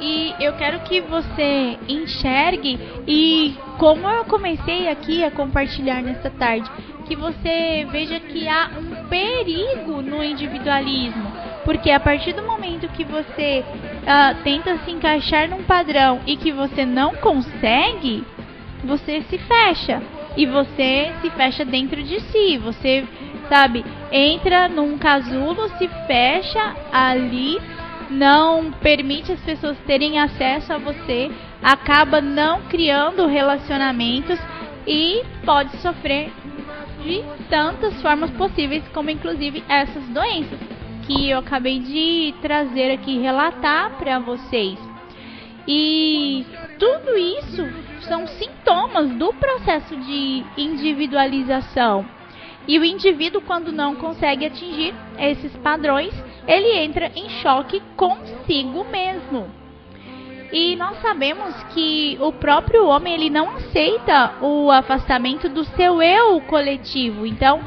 E 0.00 0.34
eu 0.40 0.54
quero 0.54 0.80
que 0.80 1.00
você 1.02 1.78
enxergue 1.86 2.78
e 3.06 3.54
como 3.76 4.08
eu 4.08 4.24
comecei 4.24 4.88
aqui 4.88 5.22
a 5.22 5.30
compartilhar 5.30 6.00
nesta 6.00 6.30
tarde, 6.30 6.70
que 7.06 7.14
você 7.14 7.86
veja 7.90 8.18
que 8.18 8.48
há 8.48 8.70
um 8.78 9.08
perigo 9.08 10.00
no 10.00 10.24
individualismo 10.24 11.49
porque 11.64 11.90
a 11.90 12.00
partir 12.00 12.32
do 12.32 12.42
momento 12.42 12.88
que 12.88 13.04
você 13.04 13.62
uh, 13.62 14.42
tenta 14.42 14.78
se 14.78 14.90
encaixar 14.90 15.48
num 15.48 15.62
padrão 15.62 16.20
e 16.26 16.36
que 16.36 16.52
você 16.52 16.86
não 16.86 17.14
consegue, 17.16 18.24
você 18.84 19.22
se 19.22 19.38
fecha. 19.38 20.02
E 20.36 20.46
você 20.46 21.12
se 21.20 21.30
fecha 21.30 21.64
dentro 21.64 22.02
de 22.02 22.20
si. 22.20 22.56
Você, 22.58 23.04
sabe, 23.48 23.84
entra 24.12 24.68
num 24.68 24.96
casulo, 24.96 25.68
se 25.76 25.88
fecha 26.06 26.76
ali, 26.92 27.60
não 28.08 28.70
permite 28.70 29.32
as 29.32 29.40
pessoas 29.40 29.76
terem 29.86 30.18
acesso 30.18 30.72
a 30.72 30.78
você, 30.78 31.30
acaba 31.62 32.20
não 32.20 32.62
criando 32.62 33.26
relacionamentos 33.26 34.38
e 34.86 35.22
pode 35.44 35.76
sofrer 35.78 36.32
de 37.02 37.24
tantas 37.48 38.00
formas 38.00 38.30
possíveis, 38.30 38.86
como 38.92 39.10
inclusive 39.10 39.64
essas 39.68 40.04
doenças 40.08 40.69
que 41.06 41.30
eu 41.30 41.38
acabei 41.38 41.78
de 41.78 42.34
trazer 42.40 42.92
aqui, 42.92 43.18
relatar 43.18 43.98
para 43.98 44.18
vocês. 44.18 44.78
E 45.66 46.44
tudo 46.78 47.16
isso 47.16 47.68
são 48.02 48.26
sintomas 48.26 49.10
do 49.10 49.32
processo 49.34 49.96
de 49.96 50.44
individualização. 50.56 52.06
E 52.66 52.78
o 52.78 52.84
indivíduo, 52.84 53.40
quando 53.40 53.72
não 53.72 53.96
consegue 53.96 54.46
atingir 54.46 54.94
esses 55.18 55.54
padrões, 55.56 56.12
ele 56.46 56.78
entra 56.78 57.10
em 57.14 57.28
choque 57.42 57.82
consigo 57.96 58.84
mesmo. 58.84 59.48
E 60.52 60.74
nós 60.74 61.00
sabemos 61.00 61.54
que 61.72 62.18
o 62.20 62.32
próprio 62.32 62.86
homem 62.86 63.14
ele 63.14 63.30
não 63.30 63.50
aceita 63.50 64.34
o 64.40 64.70
afastamento 64.70 65.48
do 65.48 65.64
seu 65.64 66.02
eu 66.02 66.40
coletivo. 66.42 67.24
Então, 67.24 67.60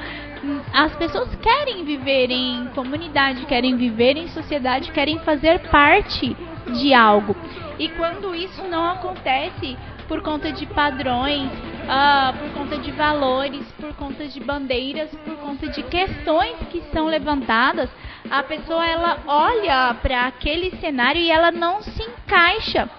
as 0.74 0.96
pessoas 0.96 1.34
querem 1.36 1.84
viver 1.84 2.30
em 2.30 2.68
comunidade, 2.76 3.46
querem 3.46 3.76
viver 3.78 4.18
em 4.18 4.28
sociedade, 4.28 4.92
querem 4.92 5.20
fazer 5.20 5.60
parte 5.70 6.36
de 6.74 6.94
algo. 6.94 7.36
E 7.80 7.90
quando 7.90 8.36
isso 8.36 8.64
não 8.64 8.92
acontece 8.92 9.78
por 10.08 10.22
conta 10.22 10.52
de 10.52 10.66
padrões, 10.66 11.50
uh, 11.50 12.38
por 12.38 12.50
conta 12.52 12.78
de 12.78 12.92
valores, 12.92 13.66
por 13.80 13.94
conta 13.96 14.28
de 14.28 14.40
bandeiras, 14.40 15.10
por 15.26 15.36
conta 15.38 15.68
de 15.68 15.82
questões 15.84 16.56
que 16.70 16.82
são 16.92 17.06
levantadas, 17.06 17.90
a 18.30 18.44
pessoa 18.44 18.86
ela 18.86 19.20
olha 19.26 19.96
para 20.02 20.28
aquele 20.28 20.72
cenário 20.78 21.22
e 21.22 21.32
ela 21.32 21.52
não 21.52 21.82
se 21.82 22.04
encaixa. 22.04 22.90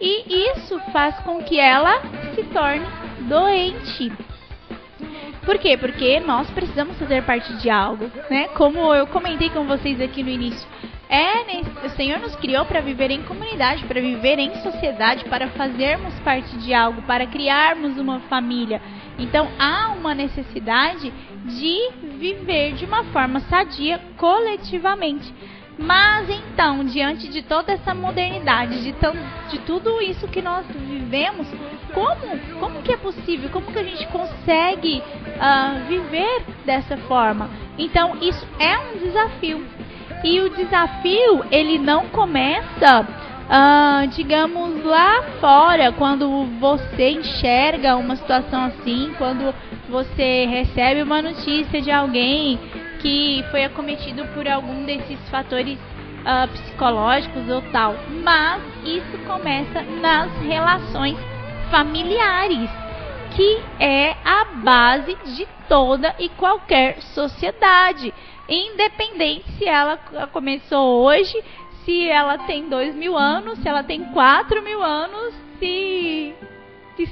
E 0.00 0.50
isso 0.52 0.78
faz 0.92 1.18
com 1.20 1.42
que 1.42 1.58
ela 1.58 2.00
se 2.34 2.42
torne 2.44 2.86
doente. 3.20 4.12
Por 5.46 5.58
quê? 5.58 5.76
Porque 5.76 6.18
nós 6.18 6.50
precisamos 6.50 6.98
fazer 6.98 7.22
parte 7.22 7.52
de 7.58 7.70
algo, 7.70 8.10
né? 8.28 8.48
Como 8.48 8.92
eu 8.92 9.06
comentei 9.06 9.48
com 9.48 9.64
vocês 9.64 10.00
aqui 10.00 10.20
no 10.22 10.28
início. 10.28 10.68
É, 11.08 11.86
o 11.86 11.90
Senhor 11.90 12.18
nos 12.18 12.34
criou 12.34 12.64
para 12.64 12.80
viver 12.80 13.12
em 13.12 13.22
comunidade, 13.22 13.84
para 13.84 14.00
viver 14.00 14.40
em 14.40 14.52
sociedade, 14.56 15.24
para 15.26 15.46
fazermos 15.50 16.18
parte 16.18 16.56
de 16.58 16.74
algo, 16.74 17.00
para 17.02 17.28
criarmos 17.28 17.96
uma 17.96 18.18
família. 18.22 18.82
Então 19.16 19.48
há 19.56 19.92
uma 19.92 20.16
necessidade 20.16 21.12
de 21.44 21.90
viver 22.18 22.74
de 22.74 22.84
uma 22.84 23.04
forma 23.04 23.38
sadia 23.40 24.00
coletivamente. 24.16 25.32
Mas 25.78 26.28
então, 26.28 26.84
diante 26.84 27.28
de 27.28 27.42
toda 27.42 27.72
essa 27.72 27.94
modernidade, 27.94 28.82
de, 28.82 28.92
tão, 28.94 29.14
de 29.50 29.58
tudo 29.60 30.00
isso 30.00 30.26
que 30.26 30.40
nós 30.40 30.66
vivemos, 30.66 31.46
como, 31.96 32.38
como 32.60 32.82
que 32.82 32.92
é 32.92 32.96
possível? 32.98 33.48
Como 33.48 33.72
que 33.72 33.78
a 33.78 33.82
gente 33.82 34.06
consegue 34.08 34.98
uh, 35.00 35.88
viver 35.88 36.44
dessa 36.66 36.98
forma? 36.98 37.48
Então, 37.78 38.18
isso 38.20 38.46
é 38.60 38.78
um 38.78 38.98
desafio. 38.98 39.64
E 40.22 40.40
o 40.40 40.50
desafio, 40.50 41.42
ele 41.50 41.78
não 41.78 42.08
começa, 42.08 43.00
uh, 43.00 44.06
digamos, 44.08 44.84
lá 44.84 45.22
fora, 45.40 45.90
quando 45.92 46.44
você 46.60 47.12
enxerga 47.12 47.96
uma 47.96 48.14
situação 48.14 48.66
assim, 48.66 49.14
quando 49.16 49.54
você 49.88 50.44
recebe 50.44 51.02
uma 51.02 51.22
notícia 51.22 51.80
de 51.80 51.90
alguém 51.90 52.58
que 53.00 53.42
foi 53.50 53.64
acometido 53.64 54.26
por 54.34 54.46
algum 54.46 54.84
desses 54.84 55.18
fatores 55.30 55.78
uh, 55.78 56.46
psicológicos 56.52 57.48
ou 57.48 57.62
tal. 57.72 57.94
Mas 58.22 58.62
isso 58.84 59.16
começa 59.26 59.80
nas 60.02 60.30
relações 60.42 61.16
familiares, 61.70 62.70
que 63.34 63.60
é 63.78 64.16
a 64.24 64.44
base 64.62 65.16
de 65.36 65.46
toda 65.68 66.14
e 66.18 66.28
qualquer 66.30 67.02
sociedade 67.02 68.12
independente 68.48 69.50
se 69.52 69.66
ela 69.66 69.96
começou 70.32 71.04
hoje, 71.04 71.42
se 71.84 72.08
ela 72.08 72.38
tem 72.38 72.68
dois 72.68 72.94
mil 72.94 73.16
anos, 73.16 73.58
se 73.58 73.68
ela 73.68 73.82
tem 73.82 74.04
quatro 74.06 74.62
mil 74.62 74.82
anos, 74.82 75.34
se, 75.58 76.34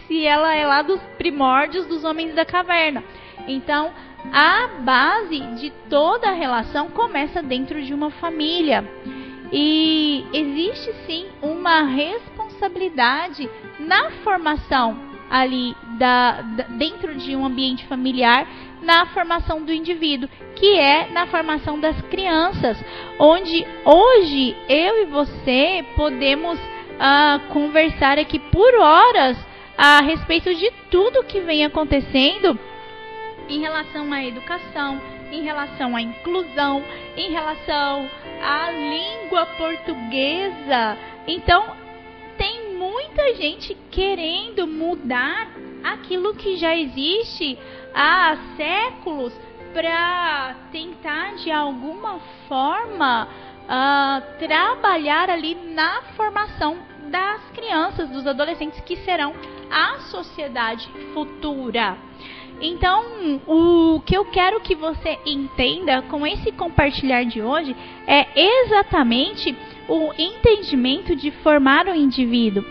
se, 0.07 0.27
ela 0.27 0.55
é 0.55 0.67
lá 0.67 0.83
dos 0.83 1.01
primórdios 1.19 1.87
dos 1.87 2.05
homens 2.05 2.35
da 2.35 2.45
caverna. 2.45 3.03
Então, 3.47 3.93
a 4.33 4.69
base 4.81 5.39
de 5.59 5.71
toda 5.89 6.29
a 6.29 6.35
relação 6.35 6.89
começa 6.91 7.43
dentro 7.43 7.83
de 7.83 7.93
uma 7.93 8.11
família. 8.11 8.85
E 9.53 10.25
existe 10.33 10.93
sim 11.07 11.27
uma 11.43 11.83
responsabilidade 11.83 12.34
na 13.79 14.11
formação 14.23 15.15
ali 15.31 15.75
da, 15.99 16.43
da, 16.43 16.65
dentro 16.65 17.15
de 17.15 17.35
um 17.35 17.45
ambiente 17.45 17.87
familiar 17.87 18.47
na 18.83 19.07
formação 19.07 19.63
do 19.63 19.73
indivíduo, 19.73 20.29
que 20.55 20.79
é 20.79 21.09
na 21.11 21.27
formação 21.27 21.81
das 21.81 22.01
crianças, 22.03 22.79
onde 23.19 23.67
hoje 23.85 24.57
eu 24.69 25.03
e 25.03 25.07
você 25.07 25.85
podemos 25.97 26.59
uh, 26.59 27.53
conversar 27.53 28.19
aqui 28.19 28.39
por 28.39 28.75
horas 28.75 29.37
a 29.77 30.01
respeito 30.03 30.55
de 30.55 30.71
tudo 30.91 31.25
que 31.25 31.41
vem 31.41 31.65
acontecendo 31.65 32.59
em 33.49 33.61
relação 33.61 34.13
à 34.13 34.25
educação, 34.25 35.01
em 35.33 35.43
relação 35.43 35.97
à 35.97 36.01
inclusão, 36.01 36.83
em 37.17 37.31
relação 37.31 38.09
à 38.43 38.71
língua 38.71 39.47
portuguesa. 39.47 40.97
Então, 41.27 41.84
tem 42.37 42.77
muita 42.77 43.35
gente 43.35 43.77
querendo 43.91 44.67
mudar 44.67 45.51
aquilo 45.83 46.35
que 46.35 46.57
já 46.57 46.77
existe 46.77 47.59
há 47.95 48.37
séculos 48.57 49.33
para 49.73 50.55
tentar 50.71 51.35
de 51.37 51.51
alguma 51.51 52.21
forma 52.49 53.29
uh, 53.65 54.39
trabalhar 54.39 55.29
ali 55.29 55.55
na 55.55 56.03
formação 56.17 56.79
das 57.11 57.41
crianças, 57.51 58.09
dos 58.09 58.27
adolescentes 58.27 58.81
que 58.81 58.97
serão 58.97 59.35
a 59.71 59.99
sociedade 60.01 60.89
futura. 61.13 61.97
Então, 62.61 63.41
o 63.47 64.01
que 64.07 64.17
eu 64.17 64.25
quero 64.27 64.61
que 64.61 64.75
você 64.75 65.19
entenda 65.27 66.03
com 66.03 66.27
esse 66.27 66.53
compartilhar 66.53 67.25
de 67.25 67.43
hoje 67.43 67.75
é 68.07 68.27
exatamente 68.65 69.55
o 69.89 70.13
entendimento 70.17 71.15
de 71.17 71.31
formar 71.31 71.87
o 71.87 71.95
indivíduo 71.95 72.65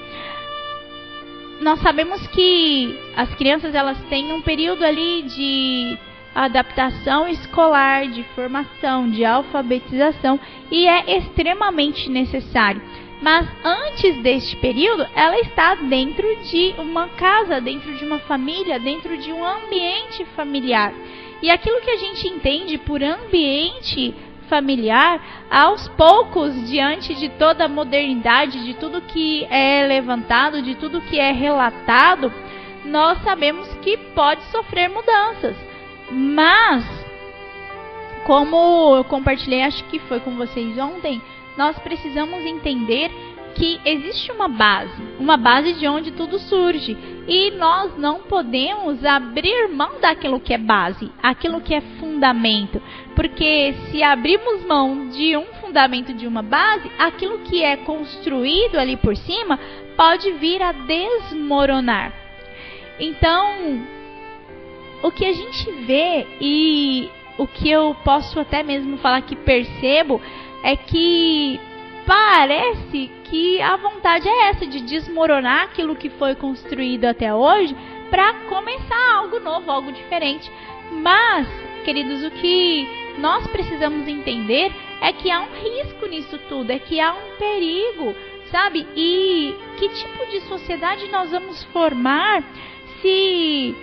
nós 1.64 1.80
sabemos 1.80 2.26
que 2.28 3.00
as 3.16 3.34
crianças 3.36 3.74
elas 3.74 3.98
têm 4.10 4.34
um 4.34 4.42
período 4.42 4.84
ali 4.84 5.24
de 5.24 5.98
adaptação 6.36 7.28
escolar, 7.28 8.08
de 8.08 8.24
formação, 8.36 9.10
de 9.10 9.24
alfabetização 9.24 10.40
e 10.70 10.86
é 10.86 11.18
extremamente 11.18 12.10
necessário. 12.10 12.82
Mas 13.24 13.48
antes 13.64 14.22
deste 14.22 14.58
período, 14.58 15.08
ela 15.16 15.40
está 15.40 15.76
dentro 15.76 16.28
de 16.44 16.76
uma 16.78 17.08
casa, 17.08 17.62
dentro 17.62 17.96
de 17.96 18.04
uma 18.04 18.20
família, 18.20 18.78
dentro 18.78 19.18
de 19.18 19.32
um 19.32 19.42
ambiente 19.42 20.26
familiar. 20.36 20.94
E 21.42 21.50
aquilo 21.50 21.80
que 21.80 21.90
a 21.90 21.96
gente 21.96 22.28
entende 22.28 22.78
por 22.78 23.02
ambiente 23.02 24.14
familiar, 24.50 25.48
aos 25.50 25.88
poucos, 25.88 26.70
diante 26.70 27.16
de 27.16 27.30
toda 27.30 27.64
a 27.64 27.70
modernidade, 27.70 28.62
de 28.66 28.74
tudo 28.74 29.00
que 29.02 29.46
é 29.46 29.88
levantado, 29.88 30.62
de 30.62 30.76
tudo 30.76 31.00
que 31.00 31.18
é 31.18 31.32
relatado, 31.32 32.30
nós 32.84 33.24
sabemos 33.24 33.70
que 33.76 33.96
pode 34.14 34.44
sofrer 34.52 34.90
mudanças. 34.90 35.56
Mas, 36.12 36.84
como 38.26 38.98
eu 38.98 39.06
compartilhei, 39.06 39.62
acho 39.62 39.82
que 39.86 39.98
foi 40.00 40.20
com 40.20 40.36
vocês 40.36 40.78
ontem, 40.78 41.22
nós 41.58 41.78
precisamos 41.80 42.40
entender 42.46 43.12
que 43.56 43.80
existe 43.86 44.32
uma 44.32 44.48
base, 44.48 45.02
uma 45.20 45.38
base 45.38 45.74
de 45.74 45.88
onde 45.88 46.12
tudo 46.12 46.40
surge. 46.40 46.98
E 47.28 47.52
nós 47.52 47.98
não 47.98 48.22
podemos 48.22 49.04
abrir 49.06 49.70
mão 49.70 50.00
daquilo 50.02 50.40
que 50.40 50.54
é 50.54 50.58
base, 50.58 51.12
aquilo 51.22 51.62
que 51.62 51.74
é 51.74 51.82
fundamento. 52.00 52.82
Porque 53.16 53.74
se 53.90 54.04
abrirmos 54.04 54.66
mão 54.66 55.08
de 55.10 55.38
um 55.38 55.46
fundamento 55.62 56.14
de 56.14 56.28
uma 56.28 56.42
base, 56.42 56.92
aquilo 56.98 57.40
que 57.40 57.64
é 57.64 57.78
construído 57.78 58.78
ali 58.78 58.98
por 58.98 59.16
cima 59.16 59.60
pode 59.96 60.32
vir 60.34 60.62
a 60.62 60.72
desmoronar. 60.72 62.12
Então, 63.00 63.82
o 65.02 65.12
que 65.12 65.26
a 65.26 65.34
gente 65.34 65.72
vê 65.86 66.28
e 66.42 67.10
o 67.38 67.48
que 67.48 67.70
eu 67.70 67.96
posso 68.04 68.40
até 68.40 68.62
mesmo 68.64 68.98
falar 68.98 69.22
que 69.22 69.36
percebo 69.36 70.22
é 70.64 70.76
que 70.78 71.60
parece 72.06 73.12
que 73.26 73.62
a 73.62 73.76
vontade 73.76 74.28
é 74.28 74.50
essa 74.50 74.66
de 74.66 74.82
desmoronar 74.82 75.64
aquilo 75.64 75.96
que 75.96 76.10
foi 76.10 76.36
construído 76.36 77.06
até 77.06 77.34
hoje 77.34 77.76
para 78.10 78.34
começar 78.48 79.16
algo 79.16 79.40
novo, 79.40 79.70
algo 79.70 79.92
diferente. 79.92 80.50
Mas, 80.92 81.48
queridos, 81.84 82.24
o 82.24 82.32
que 82.32 82.88
nós 83.18 83.46
precisamos 83.48 84.08
entender 84.08 84.72
é 85.02 85.12
que 85.12 85.30
há 85.30 85.42
um 85.42 85.54
risco 85.54 86.06
nisso 86.08 86.40
tudo, 86.50 86.72
é 86.72 86.80
que 86.80 87.00
há 87.00 87.14
um 87.14 87.38
perigo, 87.38 88.16
sabe? 88.52 88.88
E 88.96 89.56
que 89.78 89.90
tipo 89.90 90.26
de 90.28 90.42
sociedade 90.42 91.10
nós 91.10 91.32
vamos 91.32 91.64
formar 91.66 92.44
se 93.02 93.76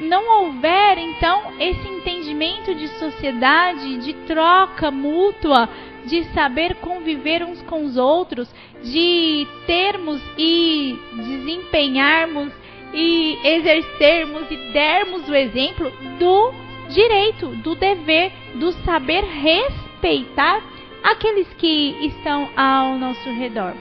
não 0.00 0.44
houver 0.44 0.96
então 0.96 1.52
esse 1.58 1.86
entendimento 1.88 2.74
de 2.74 2.88
sociedade, 2.88 3.98
de 3.98 4.14
troca 4.14 4.90
mútua, 4.90 5.68
de 6.06 6.24
saber 6.32 6.76
conviver 6.76 7.42
uns 7.42 7.60
com 7.62 7.84
os 7.84 7.96
outros, 7.96 8.48
de 8.82 9.46
termos 9.66 10.20
e 10.38 10.98
desempenharmos 11.14 12.52
e 12.92 13.38
exercermos 13.44 14.50
e 14.50 14.56
dermos 14.72 15.28
o 15.28 15.34
exemplo 15.34 15.90
do 16.18 16.52
direito, 16.88 17.48
do 17.56 17.74
dever, 17.74 18.32
do 18.56 18.72
saber 18.84 19.22
respeitar 19.24 20.62
aqueles 21.02 21.48
que 21.54 21.96
estão 22.06 22.48
ao 22.56 22.98
nosso 22.98 23.30
redor. 23.30 23.74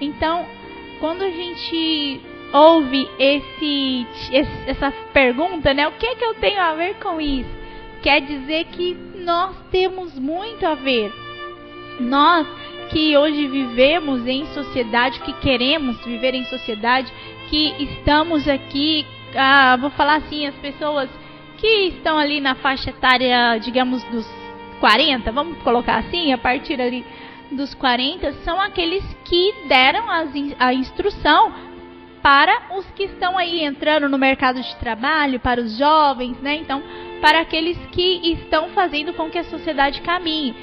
Então, 0.00 0.46
quando 1.00 1.22
a 1.22 1.30
gente 1.30 2.20
ouve 2.52 3.08
esse, 3.18 4.06
essa 4.66 4.90
pergunta, 5.12 5.74
né? 5.74 5.86
O 5.88 5.92
que 5.92 6.06
é 6.06 6.14
que 6.14 6.24
eu 6.24 6.34
tenho 6.34 6.60
a 6.60 6.74
ver 6.74 6.94
com 6.96 7.20
isso? 7.20 7.50
Quer 8.02 8.20
dizer 8.20 8.64
que 8.66 8.94
nós 9.16 9.56
temos 9.70 10.18
muito 10.18 10.64
a 10.64 10.74
ver. 10.74 11.12
Nós 12.00 12.46
que 12.90 13.16
hoje 13.16 13.46
vivemos 13.48 14.26
em 14.26 14.46
sociedade, 14.46 15.20
que 15.20 15.32
queremos 15.34 16.02
viver 16.04 16.34
em 16.34 16.44
sociedade, 16.44 17.12
que 17.48 17.74
estamos 17.82 18.46
aqui, 18.48 19.04
ah, 19.34 19.76
vou 19.76 19.90
falar 19.90 20.16
assim, 20.16 20.46
as 20.46 20.54
pessoas 20.56 21.08
que 21.58 21.88
estão 21.88 22.18
ali 22.18 22.40
na 22.40 22.54
faixa 22.54 22.90
etária, 22.90 23.58
digamos, 23.58 24.02
dos 24.04 24.26
40, 24.80 25.32
vamos 25.32 25.58
colocar 25.62 25.96
assim, 25.96 26.32
a 26.32 26.38
partir 26.38 26.80
ali 26.80 27.04
dos 27.50 27.74
40, 27.74 28.32
são 28.44 28.60
aqueles 28.60 29.04
que 29.24 29.54
deram 29.68 30.10
as, 30.10 30.30
a 30.58 30.74
instrução 30.74 31.52
para 32.22 32.76
os 32.76 32.84
que 32.90 33.04
estão 33.04 33.38
aí 33.38 33.62
entrando 33.64 34.08
no 34.08 34.18
mercado 34.18 34.60
de 34.60 34.76
trabalho, 34.76 35.38
para 35.38 35.60
os 35.60 35.78
jovens, 35.78 36.36
né? 36.40 36.56
Então, 36.56 36.82
para 37.20 37.40
aqueles 37.40 37.78
que 37.92 38.32
estão 38.32 38.70
fazendo 38.70 39.12
com 39.14 39.30
que 39.30 39.38
a 39.38 39.44
sociedade 39.44 40.00
caminhe. 40.00 40.54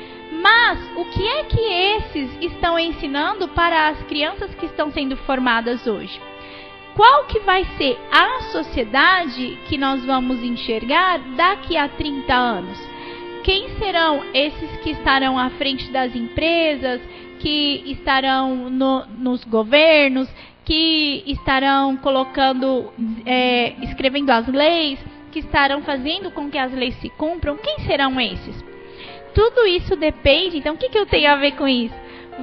Mas 0.43 0.77
o 0.97 1.05
que 1.05 1.25
é 1.25 1.43
que 1.45 1.61
esses 1.61 2.29
estão 2.41 2.77
ensinando 2.77 3.47
para 3.47 3.87
as 3.87 4.03
crianças 4.03 4.53
que 4.55 4.65
estão 4.65 4.91
sendo 4.91 5.15
formadas 5.15 5.87
hoje? 5.87 6.19
Qual 6.95 7.23
que 7.27 7.39
vai 7.39 7.63
ser 7.77 7.97
a 8.11 8.41
sociedade 8.51 9.57
que 9.69 9.77
nós 9.77 10.03
vamos 10.03 10.43
enxergar 10.43 11.17
daqui 11.37 11.77
a 11.77 11.87
30 11.87 12.33
anos? 12.33 12.77
Quem 13.45 13.69
serão 13.77 14.21
esses 14.33 14.69
que 14.81 14.91
estarão 14.91 15.39
à 15.39 15.49
frente 15.51 15.89
das 15.91 16.13
empresas, 16.13 17.01
que 17.39 17.81
estarão 17.85 18.69
no, 18.69 19.05
nos 19.17 19.45
governos, 19.45 20.29
que 20.65 21.23
estarão 21.25 21.95
colocando, 21.95 22.91
é, 23.25 23.75
escrevendo 23.83 24.29
as 24.29 24.47
leis, 24.47 24.99
que 25.31 25.39
estarão 25.39 25.81
fazendo 25.83 26.31
com 26.31 26.49
que 26.49 26.57
as 26.57 26.71
leis 26.73 26.95
se 26.99 27.09
cumpram, 27.09 27.57
quem 27.57 27.79
serão 27.79 28.19
esses? 28.19 28.72
Tudo 29.33 29.65
isso 29.65 29.95
depende, 29.95 30.57
então 30.57 30.75
o 30.75 30.77
que, 30.77 30.89
que 30.89 30.97
eu 30.97 31.05
tenho 31.05 31.31
a 31.31 31.35
ver 31.35 31.53
com 31.53 31.67
isso? 31.67 31.95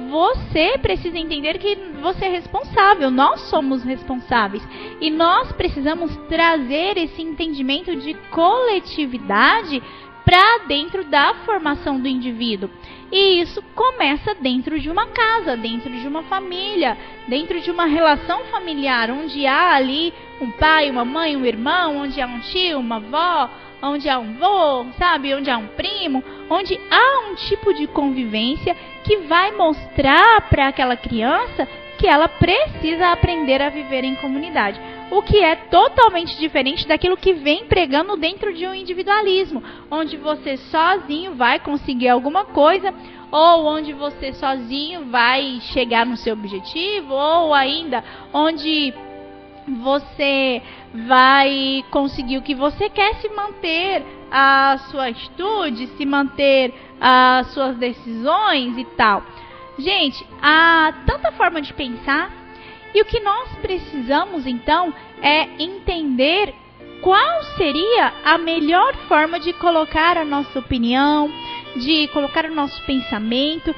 Você 0.09 0.77
precisa 0.77 1.17
entender 1.17 1.57
que 1.57 1.75
você 2.01 2.25
é 2.25 2.29
responsável, 2.29 3.11
nós 3.11 3.41
somos 3.41 3.83
responsáveis. 3.83 4.63
E 5.01 5.09
nós 5.09 5.51
precisamos 5.51 6.15
trazer 6.29 6.97
esse 6.97 7.21
entendimento 7.21 7.95
de 7.95 8.13
coletividade 8.29 9.81
para 10.23 10.59
dentro 10.67 11.03
da 11.03 11.33
formação 11.45 11.99
do 11.99 12.07
indivíduo. 12.07 12.69
E 13.11 13.41
isso 13.41 13.61
começa 13.75 14.33
dentro 14.35 14.79
de 14.79 14.89
uma 14.89 15.07
casa, 15.07 15.57
dentro 15.57 15.91
de 15.91 16.07
uma 16.07 16.23
família, 16.23 16.97
dentro 17.27 17.59
de 17.59 17.69
uma 17.69 17.85
relação 17.85 18.45
familiar, 18.45 19.11
onde 19.11 19.45
há 19.45 19.75
ali 19.75 20.13
um 20.39 20.49
pai, 20.51 20.89
uma 20.89 21.03
mãe, 21.03 21.35
um 21.35 21.45
irmão, 21.45 21.97
onde 21.97 22.21
há 22.21 22.27
um 22.27 22.39
tio, 22.39 22.79
uma 22.79 22.97
avó, 22.97 23.49
onde 23.81 24.09
há 24.09 24.19
um 24.19 24.33
vô, 24.33 24.85
sabe, 24.97 25.33
onde 25.33 25.49
há 25.49 25.57
um 25.57 25.67
primo, 25.67 26.23
onde 26.49 26.79
há 26.89 27.29
um 27.29 27.35
tipo 27.35 27.73
de 27.73 27.87
convivência 27.87 28.75
que 29.03 29.17
vai 29.17 29.51
mostrar 29.51 30.49
para 30.49 30.67
aquela 30.67 30.95
criança 30.95 31.67
que 31.97 32.07
ela 32.07 32.27
precisa 32.27 33.11
aprender 33.11 33.61
a 33.61 33.69
viver 33.69 34.03
em 34.03 34.15
comunidade. 34.15 34.79
O 35.11 35.21
que 35.21 35.37
é 35.43 35.55
totalmente 35.55 36.37
diferente 36.37 36.87
daquilo 36.87 37.17
que 37.17 37.33
vem 37.33 37.65
pregando 37.65 38.17
dentro 38.17 38.53
de 38.53 38.65
um 38.65 38.73
individualismo, 38.73 39.61
onde 39.89 40.17
você 40.17 40.57
sozinho 40.57 41.35
vai 41.35 41.59
conseguir 41.59 42.09
alguma 42.09 42.45
coisa, 42.45 42.93
ou 43.31 43.65
onde 43.65 43.93
você 43.93 44.33
sozinho 44.33 45.05
vai 45.05 45.59
chegar 45.61 46.05
no 46.05 46.17
seu 46.17 46.33
objetivo, 46.33 47.13
ou 47.13 47.53
ainda 47.53 48.03
onde 48.33 48.93
você 49.67 50.61
vai 51.07 51.83
conseguir 51.89 52.37
o 52.37 52.41
que 52.41 52.55
você 52.55 52.89
quer 52.89 53.15
se 53.15 53.29
manter 53.29 54.03
a 54.31 54.77
sua 54.89 55.07
atitude, 55.07 55.87
se 55.97 56.05
manter 56.05 56.73
as 56.99 57.47
suas 57.47 57.75
decisões 57.77 58.77
e 58.77 58.85
tal. 58.95 59.23
Gente, 59.77 60.25
há 60.41 60.93
tanta 61.05 61.31
forma 61.31 61.61
de 61.61 61.73
pensar 61.73 62.31
e 62.93 63.01
o 63.01 63.05
que 63.05 63.19
nós 63.19 63.49
precisamos 63.61 64.45
então 64.45 64.93
é 65.21 65.47
entender 65.63 66.53
qual 67.01 67.43
seria 67.57 68.13
a 68.23 68.37
melhor 68.37 68.95
forma 69.07 69.39
de 69.39 69.53
colocar 69.53 70.17
a 70.17 70.25
nossa 70.25 70.59
opinião, 70.59 71.31
de 71.75 72.07
colocar 72.09 72.45
o 72.45 72.53
nosso 72.53 72.83
pensamento, 72.85 73.73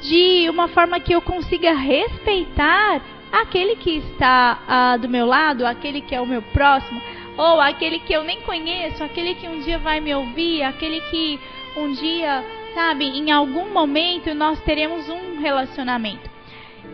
de 0.00 0.48
uma 0.48 0.68
forma 0.68 0.98
que 0.98 1.12
eu 1.12 1.20
consiga 1.20 1.74
respeitar 1.74 3.02
aquele 3.32 3.76
que 3.76 3.96
está 3.96 4.62
ah, 4.68 4.96
do 4.98 5.08
meu 5.08 5.26
lado, 5.26 5.66
aquele 5.66 6.02
que 6.02 6.14
é 6.14 6.20
o 6.20 6.26
meu 6.26 6.42
próximo, 6.42 7.00
ou 7.36 7.60
aquele 7.60 7.98
que 8.00 8.12
eu 8.12 8.22
nem 8.22 8.42
conheço, 8.42 9.02
aquele 9.02 9.34
que 9.34 9.48
um 9.48 9.60
dia 9.60 9.78
vai 9.78 10.00
me 10.00 10.14
ouvir, 10.14 10.62
aquele 10.62 11.00
que 11.02 11.40
um 11.76 11.90
dia, 11.92 12.44
sabe, 12.74 13.06
em 13.06 13.30
algum 13.30 13.72
momento 13.72 14.34
nós 14.34 14.60
teremos 14.60 15.08
um 15.08 15.40
relacionamento. 15.40 16.30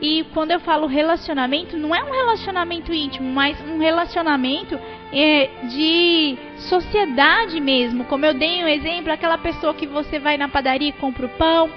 E 0.01 0.25
quando 0.33 0.53
eu 0.53 0.61
falo 0.61 0.87
relacionamento, 0.87 1.77
não 1.77 1.93
é 1.93 2.03
um 2.05 2.13
relacionamento 2.13 2.93
íntimo, 2.93 3.29
mas 3.33 3.61
um 3.61 3.79
relacionamento 3.79 4.79
é, 5.13 5.51
de 5.65 6.37
sociedade 6.57 7.59
mesmo. 7.61 8.05
Como 8.05 8.25
eu 8.25 8.35
dei 8.35 8.63
um 8.63 8.69
exemplo, 8.69 9.13
aquela 9.13 9.39
pessoa 9.39 9.75
que 9.75 9.87
você 9.87 10.21
vai 10.21 10.37
na 10.37 10.49
padaria 10.49 10.91
e 10.91 10.93
compra 10.93 11.27
o 11.27 11.31
pão, 11.31 11.69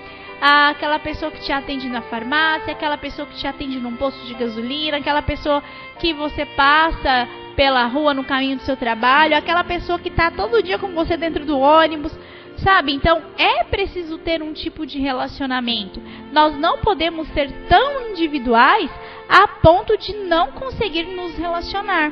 aquela 0.41 0.97
pessoa 0.97 1.31
que 1.31 1.39
te 1.41 1.51
atende 1.51 1.87
na 1.87 2.01
farmácia, 2.01 2.73
aquela 2.73 2.97
pessoa 2.97 3.27
que 3.27 3.35
te 3.35 3.45
atende 3.45 3.79
num 3.79 3.95
posto 3.95 4.25
de 4.25 4.33
gasolina, 4.33 4.97
aquela 4.97 5.21
pessoa 5.21 5.63
que 5.99 6.13
você 6.13 6.45
passa 6.45 7.27
pela 7.55 7.85
rua 7.85 8.13
no 8.13 8.23
caminho 8.23 8.57
do 8.57 8.63
seu 8.63 8.75
trabalho, 8.75 9.37
aquela 9.37 9.63
pessoa 9.63 9.99
que 9.99 10.09
está 10.09 10.31
todo 10.31 10.63
dia 10.63 10.79
com 10.79 10.87
você 10.95 11.15
dentro 11.15 11.45
do 11.45 11.59
ônibus. 11.59 12.17
Sabe? 12.57 12.93
Então 12.93 13.23
é 13.37 13.63
preciso 13.63 14.17
ter 14.19 14.41
um 14.43 14.53
tipo 14.53 14.85
de 14.85 14.99
relacionamento. 14.99 16.01
Nós 16.31 16.55
não 16.57 16.79
podemos 16.79 17.27
ser 17.29 17.51
tão 17.67 18.09
individuais 18.09 18.89
a 19.29 19.47
ponto 19.47 19.97
de 19.97 20.13
não 20.13 20.51
conseguir 20.51 21.03
nos 21.03 21.37
relacionar. 21.37 22.11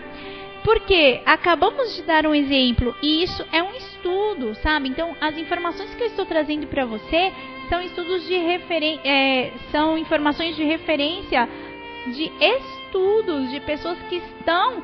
Porque 0.63 1.21
acabamos 1.25 1.95
de 1.95 2.03
dar 2.03 2.25
um 2.25 2.33
exemplo 2.33 2.95
e 3.01 3.23
isso 3.23 3.45
é 3.51 3.61
um 3.61 3.71
estudo, 3.71 4.55
sabe? 4.55 4.89
Então, 4.89 5.15
as 5.21 5.37
informações 5.37 5.93
que 5.95 6.03
eu 6.03 6.07
estou 6.07 6.25
trazendo 6.25 6.67
para 6.67 6.85
você 6.85 7.31
são 7.69 7.81
estudos 7.81 8.25
de 8.27 8.35
referência, 8.35 9.01
é, 9.07 9.53
são 9.71 9.97
informações 9.97 10.55
de 10.55 10.63
referência 10.63 11.47
de 12.07 12.31
estudos 12.41 13.51
de 13.51 13.59
pessoas 13.61 13.97
que 14.09 14.15
estão 14.15 14.81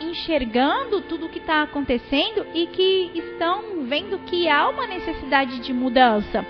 enxergando 0.00 1.00
tudo 1.02 1.26
o 1.26 1.28
que 1.28 1.38
está 1.38 1.62
acontecendo 1.62 2.46
e 2.54 2.66
que 2.66 3.10
estão 3.14 3.84
vendo 3.84 4.18
que 4.26 4.48
há 4.48 4.68
uma 4.68 4.86
necessidade 4.86 5.58
de 5.60 5.72
mudança. 5.72 6.44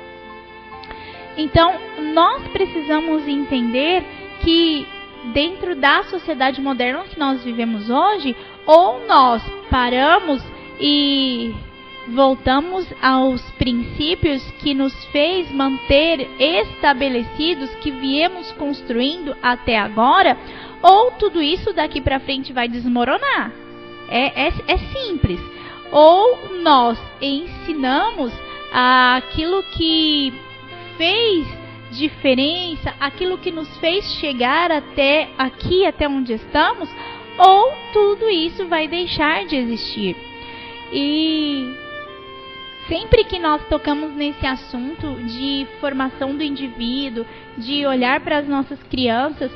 Então, 1.37 1.75
nós 2.13 2.47
precisamos 2.49 3.27
entender 3.27 4.05
que 4.43 4.87
dentro 5.33 5.75
da 5.75 6.03
sociedade 6.05 6.61
moderna 6.61 7.05
que 7.05 7.19
nós 7.19 7.43
vivemos 7.43 7.89
hoje, 7.89 8.37
ou 8.67 9.07
nós 9.07 9.43
paramos 9.71 10.43
e 10.81 11.55
voltamos 12.09 12.87
aos 13.01 13.43
princípios 13.53 14.43
que 14.61 14.75
nos 14.75 14.93
fez 15.07 15.51
manter 15.53 16.29
estabelecidos, 16.39 17.75
que 17.77 17.91
viemos 17.91 18.53
construindo 18.53 19.35
até 19.43 19.79
agora, 19.79 20.37
ou 20.83 21.13
tudo 21.13 21.41
isso 21.41 21.73
daqui 21.73 22.01
para 22.01 22.21
frente 22.21 22.53
vai 22.53 22.69
desmoronar. 22.69 23.53
É, 24.09 24.49
é, 24.49 24.53
é 24.69 24.79
simples. 24.79 25.41
Ou 25.91 26.61
nós 26.63 26.99
ensinamos 27.21 28.33
aquilo 28.73 29.63
que 29.77 30.33
fez 30.97 31.47
diferença, 31.93 32.93
aquilo 32.99 33.39
que 33.39 33.51
nos 33.51 33.69
fez 33.79 34.05
chegar 34.15 34.71
até 34.71 35.31
aqui, 35.39 35.87
até 35.87 36.09
onde 36.09 36.33
estamos, 36.35 36.89
ou 37.39 37.73
tudo 37.93 38.29
isso 38.29 38.67
vai 38.67 38.89
deixar 38.89 39.47
de 39.47 39.57
existir. 39.57 40.17
E 40.93 41.84
sempre 42.89 43.25
que 43.25 43.39
nós 43.39 43.63
tocamos 43.69 44.13
nesse 44.15 44.47
assunto 44.47 45.15
de 45.23 45.67
formação 45.81 46.37
do 46.37 46.43
indivíduo, 46.43 47.25
de 47.57 47.87
olhar 47.87 48.21
para 48.21 48.39
as 48.39 48.49
nossas 48.49 48.83
crianças, 48.85 49.51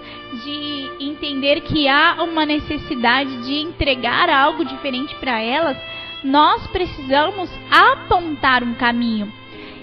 de 0.44 0.90
entender 1.00 1.60
que 1.62 1.88
há 1.88 2.22
uma 2.22 2.46
necessidade 2.46 3.44
de 3.46 3.54
entregar 3.54 4.28
algo 4.30 4.64
diferente 4.64 5.14
para 5.16 5.40
elas, 5.40 5.76
nós 6.24 6.66
precisamos 6.68 7.50
apontar 7.70 8.62
um 8.62 8.74
caminho. 8.74 9.32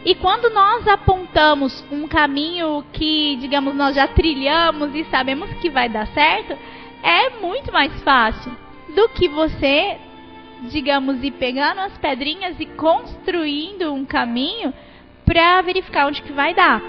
E 0.04 0.14
quando 0.14 0.54
nós 0.54 0.88
apontamos 0.88 1.84
um 1.92 2.08
caminho 2.08 2.86
que, 2.94 3.38
digamos, 3.38 3.74
nós 3.74 3.96
já 3.96 4.08
trilhamos 4.08 4.94
e 4.94 5.04
sabemos 5.06 5.50
que 5.56 5.70
vai 5.70 5.90
dar 5.90 6.08
certo, 6.08 6.56
é 7.02 7.32
muito 7.42 7.72
mais 7.72 7.92
fácil 8.04 8.52
do 8.96 9.10
que 9.10 9.28
você 9.28 9.98
digamos, 10.64 11.24
ir 11.24 11.32
pegando 11.32 11.80
as 11.82 11.98
pedrinhas 11.98 12.56
e 12.60 12.66
construindo 12.66 13.94
um 13.94 14.06
caminho 14.06 14.74
para 15.26 15.62
verificar 15.62 16.08
onde 16.08 16.22
que 16.22 16.32
vai 16.32 16.54
dar. 16.54 16.82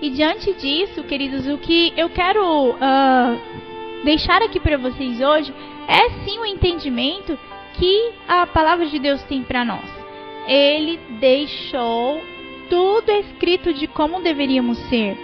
E 0.00 0.10
diante 0.10 0.52
disso, 0.54 1.04
queridos, 1.04 1.46
o 1.46 1.58
que 1.58 1.92
eu 1.96 2.08
quero 2.10 2.70
uh, 2.70 4.04
deixar 4.04 4.42
aqui 4.42 4.58
para 4.58 4.76
vocês 4.76 5.20
hoje 5.20 5.54
é 5.86 6.10
sim 6.24 6.38
o 6.38 6.46
entendimento 6.46 7.38
que 7.74 8.12
a 8.26 8.46
palavra 8.46 8.86
de 8.86 8.98
Deus 8.98 9.22
tem 9.24 9.42
para 9.42 9.64
nós. 9.64 9.88
Ele 10.46 10.98
deixou 11.20 12.20
tudo 12.68 13.10
escrito 13.12 13.72
de 13.72 13.86
como 13.86 14.20
deveríamos 14.20 14.78
ser. 14.88 15.16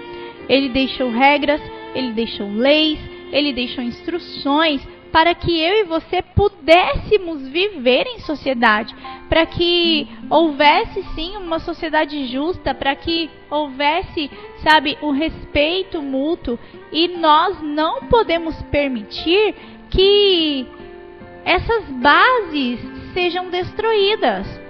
Ele 0.49 0.69
deixou 0.69 1.11
regras, 1.11 1.61
ele 1.95 2.13
deixou 2.13 2.49
leis, 2.51 2.99
ele 3.33 3.53
deixou 3.53 3.83
instruções 3.83 4.81
para 5.13 5.35
que 5.35 5.59
eu 5.61 5.81
e 5.81 5.85
você 5.85 6.23
pudéssemos 6.23 7.47
viver 7.49 8.07
em 8.07 8.21
sociedade, 8.21 8.95
para 9.29 9.47
que 9.47 10.09
houvesse 10.31 11.03
sim 11.15 11.37
uma 11.37 11.59
sociedade 11.59 12.27
justa, 12.27 12.75
para 12.75 12.95
que 12.95 13.31
houvesse, 13.51 14.31
sabe, 14.63 14.99
o 15.01 15.11
respeito 15.11 16.03
mútuo 16.03 16.59
e 16.93 17.09
nós 17.09 17.61
não 17.63 18.03
podemos 18.05 18.61
permitir 18.65 19.55
que 19.91 20.67
essas 21.45 21.85
bases 21.85 22.81
sejam 23.15 23.49
destruídas. 23.51 24.68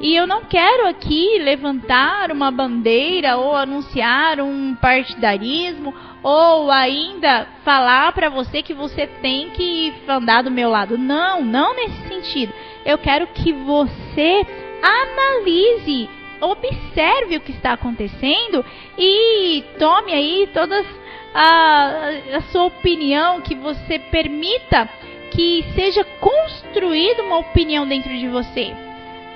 E 0.00 0.16
eu 0.16 0.26
não 0.26 0.46
quero 0.46 0.88
aqui 0.88 1.38
levantar 1.38 2.32
uma 2.32 2.50
bandeira 2.50 3.36
ou 3.36 3.54
anunciar 3.54 4.40
um 4.40 4.74
partidarismo 4.74 5.94
ou 6.22 6.70
ainda 6.70 7.46
falar 7.62 8.10
para 8.12 8.30
você 8.30 8.62
que 8.62 8.72
você 8.72 9.06
tem 9.06 9.50
que 9.50 9.92
andar 10.08 10.42
do 10.42 10.50
meu 10.50 10.70
lado. 10.70 10.96
Não, 10.96 11.44
não 11.44 11.76
nesse 11.76 12.08
sentido. 12.08 12.50
Eu 12.82 12.96
quero 12.96 13.26
que 13.26 13.52
você 13.52 14.46
analise, 14.82 16.08
observe 16.40 17.36
o 17.36 17.40
que 17.42 17.52
está 17.52 17.74
acontecendo 17.74 18.64
e 18.96 19.62
tome 19.78 20.14
aí 20.14 20.48
todas 20.54 20.86
a, 21.34 22.08
a 22.36 22.40
sua 22.50 22.64
opinião, 22.64 23.42
que 23.42 23.54
você 23.54 23.98
permita 23.98 24.88
que 25.30 25.62
seja 25.74 26.02
construída 26.04 27.22
uma 27.22 27.36
opinião 27.36 27.86
dentro 27.86 28.16
de 28.16 28.28
você 28.28 28.74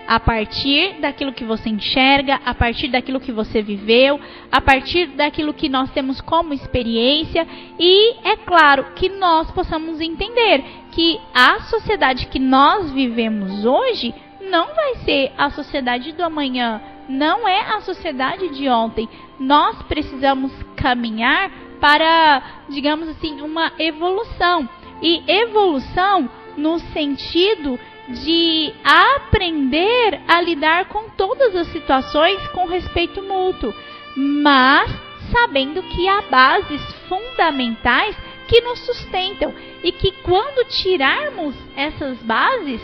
a 0.07 0.21
partir 0.21 1.01
daquilo 1.01 1.33
que 1.33 1.45
você 1.45 1.69
enxerga, 1.69 2.41
a 2.45 2.55
partir 2.55 2.89
daquilo 2.89 3.21
que 3.21 3.33
você 3.33 3.63
viveu, 3.63 4.21
a 4.51 4.61
partir 4.61 5.07
daquilo 5.09 5.55
que 5.55 5.69
nós 5.69 5.91
temos 5.91 6.21
como 6.21 6.53
experiência 6.53 7.47
e 7.79 8.15
é 8.27 8.37
claro 8.37 8.87
que 8.95 9.09
nós 9.09 9.51
possamos 9.51 10.01
entender 10.01 10.65
que 10.93 11.21
a 11.35 11.61
sociedade 11.61 12.27
que 12.27 12.39
nós 12.39 12.91
vivemos 12.93 13.65
hoje 13.65 14.15
não 14.41 14.75
vai 14.75 14.97
ser 14.97 15.33
a 15.37 15.51
sociedade 15.51 16.13
do 16.13 16.23
amanhã, 16.23 16.81
não 17.09 17.49
é 17.49 17.61
a 17.61 17.81
sociedade 17.81 18.49
de 18.51 18.69
ontem. 18.69 19.09
Nós 19.39 19.83
precisamos 19.83 20.53
caminhar 20.77 21.51
para, 21.81 22.43
digamos 22.69 23.09
assim, 23.09 23.41
uma 23.41 23.73
evolução. 23.79 24.69
E 25.03 25.23
evolução 25.27 26.31
no 26.57 26.79
sentido 26.79 27.79
de 28.09 28.73
aprender 28.85 30.21
a 30.29 30.41
lidar 30.41 30.87
com 30.87 31.09
todas 31.11 31.55
as 31.57 31.69
situações 31.69 32.47
com 32.49 32.67
respeito 32.67 33.23
mútuo, 33.23 33.75
mas 34.17 34.91
sabendo 35.31 35.83
que 35.83 36.07
há 36.07 36.23
bases 36.23 36.83
fundamentais 37.09 38.17
que 38.47 38.61
nos 38.61 38.81
sustentam 38.81 39.55
e 39.83 39.91
que 39.91 40.13
quando 40.23 40.69
tirarmos 40.69 41.55
essas 41.75 42.19
bases, 42.19 42.81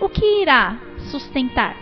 o 0.00 0.08
que 0.08 0.42
irá 0.42 0.78
sustentar? 1.10 1.76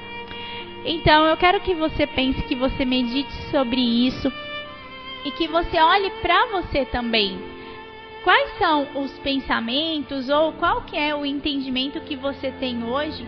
Então 0.84 1.26
eu 1.26 1.36
quero 1.36 1.60
que 1.60 1.74
você 1.74 2.06
pense, 2.06 2.42
que 2.42 2.56
você 2.56 2.84
medite 2.84 3.32
sobre 3.50 3.80
isso 3.80 4.32
e 5.24 5.30
que 5.30 5.46
você 5.46 5.78
olhe 5.78 6.10
para 6.22 6.46
você 6.46 6.84
também 6.86 7.51
quais 8.24 8.58
são 8.58 8.86
os 8.94 9.12
pensamentos 9.18 10.28
ou 10.28 10.52
qual 10.52 10.82
que 10.82 10.96
é 10.96 11.14
o 11.14 11.26
entendimento 11.26 12.00
que 12.00 12.16
você 12.16 12.50
tem 12.52 12.84
hoje 12.84 13.26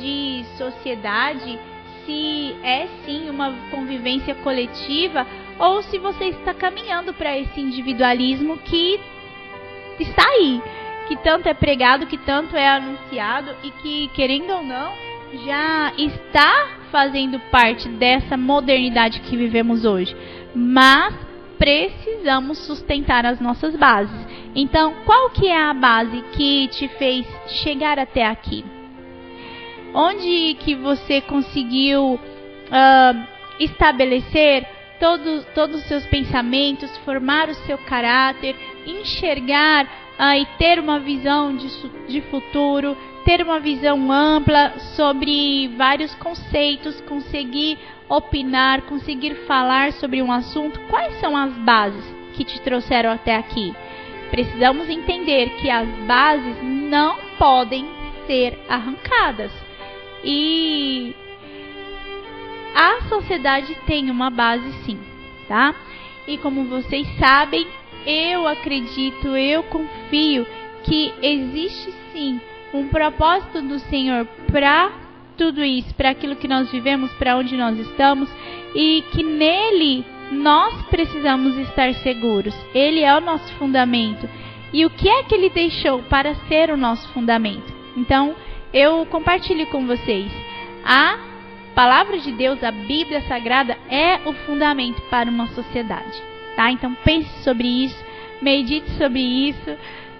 de 0.00 0.44
sociedade, 0.56 1.58
se 2.04 2.56
é 2.62 2.88
sim 3.04 3.28
uma 3.30 3.52
convivência 3.70 4.34
coletiva 4.36 5.26
ou 5.58 5.82
se 5.82 5.98
você 5.98 6.26
está 6.26 6.52
caminhando 6.52 7.12
para 7.14 7.38
esse 7.38 7.60
individualismo 7.60 8.58
que 8.58 9.00
está 9.98 10.26
aí, 10.26 10.60
que 11.06 11.16
tanto 11.16 11.48
é 11.48 11.54
pregado, 11.54 12.06
que 12.06 12.18
tanto 12.18 12.56
é 12.56 12.68
anunciado 12.68 13.54
e 13.62 13.70
que, 13.70 14.08
querendo 14.08 14.50
ou 14.50 14.62
não, 14.62 14.92
já 15.46 15.92
está 15.96 16.78
fazendo 16.90 17.38
parte 17.50 17.88
dessa 17.88 18.36
modernidade 18.36 19.20
que 19.20 19.36
vivemos 19.36 19.84
hoje. 19.84 20.16
Mas 20.54 21.23
precisamos 21.58 22.58
sustentar 22.58 23.24
as 23.24 23.40
nossas 23.40 23.76
bases. 23.76 24.26
Então, 24.54 24.94
qual 25.04 25.30
que 25.30 25.48
é 25.48 25.60
a 25.60 25.74
base 25.74 26.22
que 26.32 26.68
te 26.68 26.88
fez 26.88 27.26
chegar 27.46 27.98
até 27.98 28.26
aqui? 28.26 28.64
Onde 29.92 30.56
que 30.60 30.74
você 30.74 31.20
conseguiu 31.20 32.14
uh, 32.14 33.26
estabelecer 33.60 34.66
todos 34.98 35.44
todos 35.54 35.80
os 35.80 35.86
seus 35.86 36.06
pensamentos, 36.06 36.96
formar 36.98 37.48
o 37.48 37.54
seu 37.54 37.78
caráter, 37.78 38.56
enxergar 38.86 39.84
uh, 39.84 40.34
e 40.36 40.46
ter 40.58 40.78
uma 40.78 40.98
visão 40.98 41.56
de, 41.56 41.68
de 42.08 42.20
futuro, 42.22 42.96
ter 43.24 43.42
uma 43.42 43.58
visão 43.58 44.10
ampla 44.10 44.78
sobre 44.96 45.68
vários 45.76 46.14
conceitos, 46.16 47.00
conseguir 47.02 47.78
opinar, 48.08 48.82
conseguir 48.82 49.34
falar 49.46 49.92
sobre 49.92 50.22
um 50.22 50.30
assunto, 50.30 50.80
quais 50.88 51.18
são 51.20 51.36
as 51.36 51.52
bases 51.58 52.04
que 52.34 52.44
te 52.44 52.60
trouxeram 52.60 53.10
até 53.10 53.36
aqui? 53.36 53.74
Precisamos 54.30 54.88
entender 54.88 55.50
que 55.60 55.70
as 55.70 55.88
bases 56.06 56.56
não 56.62 57.16
podem 57.38 57.86
ser 58.26 58.58
arrancadas. 58.68 59.52
E 60.22 61.14
a 62.74 63.02
sociedade 63.08 63.74
tem 63.86 64.10
uma 64.10 64.30
base 64.30 64.70
sim, 64.84 64.98
tá? 65.46 65.74
E 66.26 66.38
como 66.38 66.64
vocês 66.64 67.06
sabem, 67.18 67.66
eu 68.06 68.46
acredito, 68.48 69.36
eu 69.36 69.62
confio 69.64 70.46
que 70.82 71.12
existe 71.22 71.92
sim 72.12 72.40
um 72.72 72.88
propósito 72.88 73.62
do 73.62 73.78
Senhor 73.78 74.26
para 74.50 75.03
tudo 75.36 75.64
isso, 75.64 75.94
para 75.94 76.10
aquilo 76.10 76.36
que 76.36 76.48
nós 76.48 76.70
vivemos, 76.70 77.12
para 77.12 77.36
onde 77.36 77.56
nós 77.56 77.78
estamos 77.78 78.28
e 78.74 79.04
que 79.12 79.22
nele 79.22 80.04
nós 80.30 80.74
precisamos 80.86 81.56
estar 81.58 81.92
seguros. 81.94 82.54
Ele 82.74 83.00
é 83.00 83.16
o 83.16 83.20
nosso 83.20 83.52
fundamento. 83.54 84.28
E 84.72 84.84
o 84.84 84.90
que 84.90 85.08
é 85.08 85.22
que 85.22 85.34
ele 85.34 85.50
deixou 85.50 86.02
para 86.02 86.34
ser 86.48 86.70
o 86.70 86.76
nosso 86.76 87.08
fundamento? 87.10 87.72
Então, 87.96 88.34
eu 88.72 89.06
compartilho 89.06 89.66
com 89.66 89.86
vocês. 89.86 90.32
A 90.84 91.18
palavra 91.74 92.18
de 92.18 92.32
Deus, 92.32 92.62
a 92.62 92.72
Bíblia 92.72 93.20
Sagrada, 93.22 93.78
é 93.88 94.20
o 94.24 94.32
fundamento 94.32 95.00
para 95.02 95.30
uma 95.30 95.46
sociedade. 95.48 96.20
Tá? 96.56 96.70
Então, 96.70 96.96
pense 97.04 97.30
sobre 97.42 97.68
isso, 97.68 98.04
medite 98.42 98.90
sobre 98.92 99.20
isso, 99.20 99.76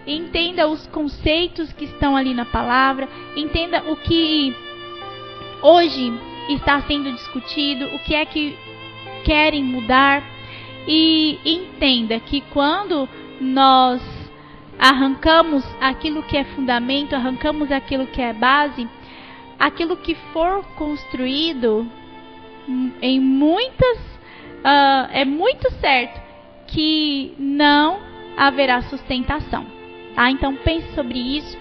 entenda 0.06 0.68
os 0.68 0.86
conceitos 0.88 1.72
que 1.72 1.84
estão 1.84 2.16
ali 2.16 2.34
na 2.34 2.44
palavra, 2.44 3.08
entenda 3.36 3.82
o 3.90 3.96
que 3.96 4.54
hoje 5.64 6.12
está 6.50 6.82
sendo 6.82 7.10
discutido, 7.12 7.86
o 7.86 7.98
que 8.00 8.14
é 8.14 8.26
que 8.26 8.56
querem 9.24 9.64
mudar 9.64 10.22
e 10.86 11.38
entenda 11.42 12.20
que 12.20 12.42
quando 12.52 13.08
nós 13.40 14.02
arrancamos 14.78 15.64
aquilo 15.80 16.22
que 16.22 16.36
é 16.36 16.44
fundamento, 16.44 17.14
arrancamos 17.14 17.72
aquilo 17.72 18.06
que 18.06 18.20
é 18.20 18.34
base, 18.34 18.86
aquilo 19.58 19.96
que 19.96 20.14
for 20.32 20.62
construído 20.76 21.88
em 23.00 23.18
muitas 23.18 23.98
uh, 23.98 25.08
é 25.12 25.24
muito 25.24 25.70
certo 25.80 26.20
que 26.66 27.34
não 27.38 28.00
haverá 28.36 28.82
sustentação. 28.82 29.66
Tá? 30.14 30.30
Então 30.30 30.54
pense 30.56 30.94
sobre 30.94 31.18
isso 31.18 31.56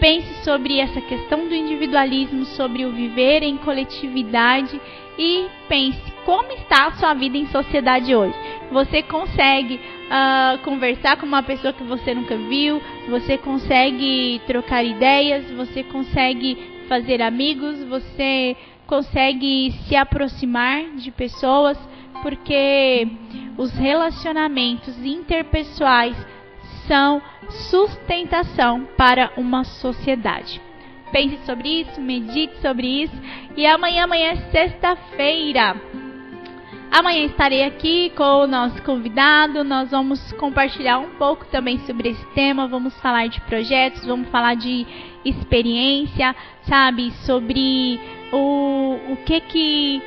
Pense 0.00 0.44
sobre 0.44 0.78
essa 0.78 1.00
questão 1.00 1.48
do 1.48 1.54
individualismo, 1.54 2.44
sobre 2.44 2.84
o 2.84 2.92
viver 2.92 3.42
em 3.42 3.56
coletividade 3.56 4.80
e 5.18 5.46
pense 5.68 6.12
como 6.24 6.52
está 6.52 6.88
a 6.88 6.92
sua 6.92 7.14
vida 7.14 7.38
em 7.38 7.46
sociedade 7.46 8.14
hoje. 8.14 8.34
Você 8.70 9.02
consegue 9.02 9.76
uh, 9.76 10.58
conversar 10.64 11.16
com 11.16 11.24
uma 11.24 11.42
pessoa 11.42 11.72
que 11.72 11.82
você 11.84 12.14
nunca 12.14 12.36
viu, 12.36 12.82
você 13.08 13.38
consegue 13.38 14.40
trocar 14.46 14.84
ideias, 14.84 15.50
você 15.52 15.82
consegue 15.84 16.58
fazer 16.88 17.22
amigos, 17.22 17.82
você 17.84 18.56
consegue 18.86 19.72
se 19.88 19.96
aproximar 19.96 20.84
de 20.96 21.10
pessoas, 21.10 21.78
porque 22.22 23.08
os 23.56 23.72
relacionamentos 23.72 24.96
interpessoais 25.04 26.16
são 26.86 27.20
sustentação 27.50 28.86
para 28.96 29.32
uma 29.36 29.64
sociedade. 29.64 30.60
Pense 31.12 31.38
sobre 31.44 31.80
isso, 31.80 32.00
medite 32.00 32.56
sobre 32.60 33.04
isso. 33.04 33.14
E 33.56 33.66
amanhã, 33.66 34.04
amanhã 34.04 34.32
é 34.32 34.36
sexta-feira. 34.50 35.76
Amanhã 36.90 37.24
estarei 37.24 37.64
aqui 37.64 38.10
com 38.16 38.42
o 38.42 38.46
nosso 38.46 38.82
convidado. 38.82 39.64
Nós 39.64 39.90
vamos 39.90 40.32
compartilhar 40.32 40.98
um 40.98 41.10
pouco 41.10 41.44
também 41.46 41.78
sobre 41.80 42.10
esse 42.10 42.26
tema. 42.26 42.66
Vamos 42.66 42.98
falar 43.00 43.28
de 43.28 43.40
projetos, 43.42 44.04
vamos 44.06 44.28
falar 44.28 44.54
de 44.54 44.86
experiência, 45.24 46.34
sabe? 46.62 47.10
Sobre 47.24 48.00
o, 48.32 48.98
o 49.10 49.16
que 49.24 49.40
que 49.40 50.02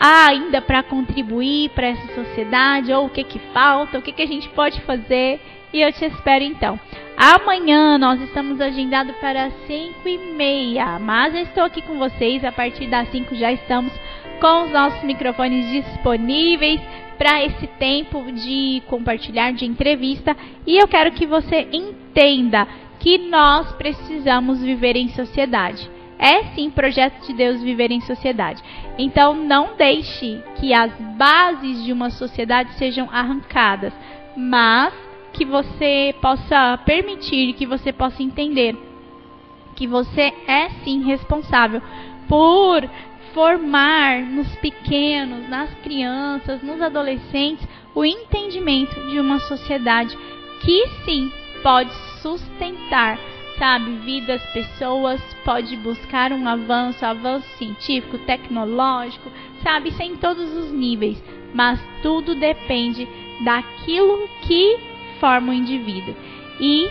há 0.00 0.28
ainda 0.28 0.62
para 0.62 0.82
contribuir 0.82 1.70
para 1.70 1.88
essa 1.88 2.14
sociedade, 2.14 2.92
ou 2.92 3.06
o 3.06 3.10
que 3.10 3.24
que 3.24 3.38
falta, 3.52 3.98
o 3.98 4.02
que 4.02 4.12
que 4.12 4.22
a 4.22 4.26
gente 4.26 4.48
pode 4.50 4.80
fazer. 4.82 5.40
E 5.72 5.80
eu 5.80 5.92
te 5.92 6.04
espero 6.04 6.44
então. 6.44 6.78
Amanhã 7.16 7.98
nós 7.98 8.20
estamos 8.22 8.60
agendados 8.60 9.14
para 9.16 9.50
5 9.66 10.08
e 10.08 10.18
meia, 10.36 10.98
mas 10.98 11.34
eu 11.34 11.42
estou 11.42 11.64
aqui 11.64 11.82
com 11.82 11.98
vocês. 11.98 12.44
A 12.44 12.52
partir 12.52 12.86
das 12.86 13.10
5 13.10 13.34
já 13.34 13.52
estamos 13.52 13.92
com 14.40 14.64
os 14.64 14.70
nossos 14.70 15.02
microfones 15.02 15.68
disponíveis 15.70 16.80
para 17.18 17.44
esse 17.44 17.66
tempo 17.66 18.30
de 18.32 18.82
compartilhar 18.86 19.52
de 19.52 19.66
entrevista. 19.66 20.36
E 20.66 20.78
eu 20.78 20.88
quero 20.88 21.12
que 21.12 21.26
você 21.26 21.68
entenda 21.72 22.66
que 23.00 23.18
nós 23.18 23.70
precisamos 23.72 24.62
viver 24.62 24.96
em 24.96 25.08
sociedade. 25.08 25.90
É 26.18 26.44
sim 26.54 26.70
projeto 26.70 27.26
de 27.26 27.32
Deus 27.32 27.62
viver 27.62 27.90
em 27.90 28.00
sociedade. 28.00 28.62
Então 28.96 29.34
não 29.34 29.76
deixe 29.76 30.42
que 30.56 30.72
as 30.72 30.92
bases 31.16 31.84
de 31.84 31.92
uma 31.92 32.10
sociedade 32.10 32.72
sejam 32.74 33.08
arrancadas, 33.10 33.92
mas 34.36 34.92
que 35.38 35.44
você 35.44 36.14
possa 36.20 36.76
permitir, 36.84 37.52
que 37.52 37.64
você 37.64 37.92
possa 37.92 38.20
entender 38.20 38.76
que 39.76 39.86
você 39.86 40.32
é 40.48 40.70
sim 40.82 41.04
responsável 41.04 41.80
por 42.28 42.82
formar 43.32 44.20
nos 44.22 44.52
pequenos, 44.56 45.48
nas 45.48 45.72
crianças, 45.84 46.60
nos 46.64 46.82
adolescentes, 46.82 47.64
o 47.94 48.04
entendimento 48.04 49.00
de 49.08 49.20
uma 49.20 49.38
sociedade 49.38 50.18
que 50.60 50.84
sim 51.04 51.30
pode 51.62 51.92
sustentar, 52.20 53.16
sabe, 53.56 53.92
vidas, 54.04 54.42
pessoas, 54.52 55.22
pode 55.44 55.76
buscar 55.76 56.32
um 56.32 56.48
avanço, 56.48 57.06
avanço 57.06 57.46
científico, 57.56 58.18
tecnológico, 58.18 59.30
sabe, 59.62 59.90
isso 59.90 60.02
em 60.02 60.16
todos 60.16 60.52
os 60.56 60.72
níveis, 60.72 61.22
mas 61.54 61.80
tudo 62.02 62.34
depende 62.34 63.06
daquilo 63.44 64.28
que 64.42 64.97
forma 65.20 65.52
o 65.52 65.54
indivíduo. 65.54 66.14
E 66.60 66.90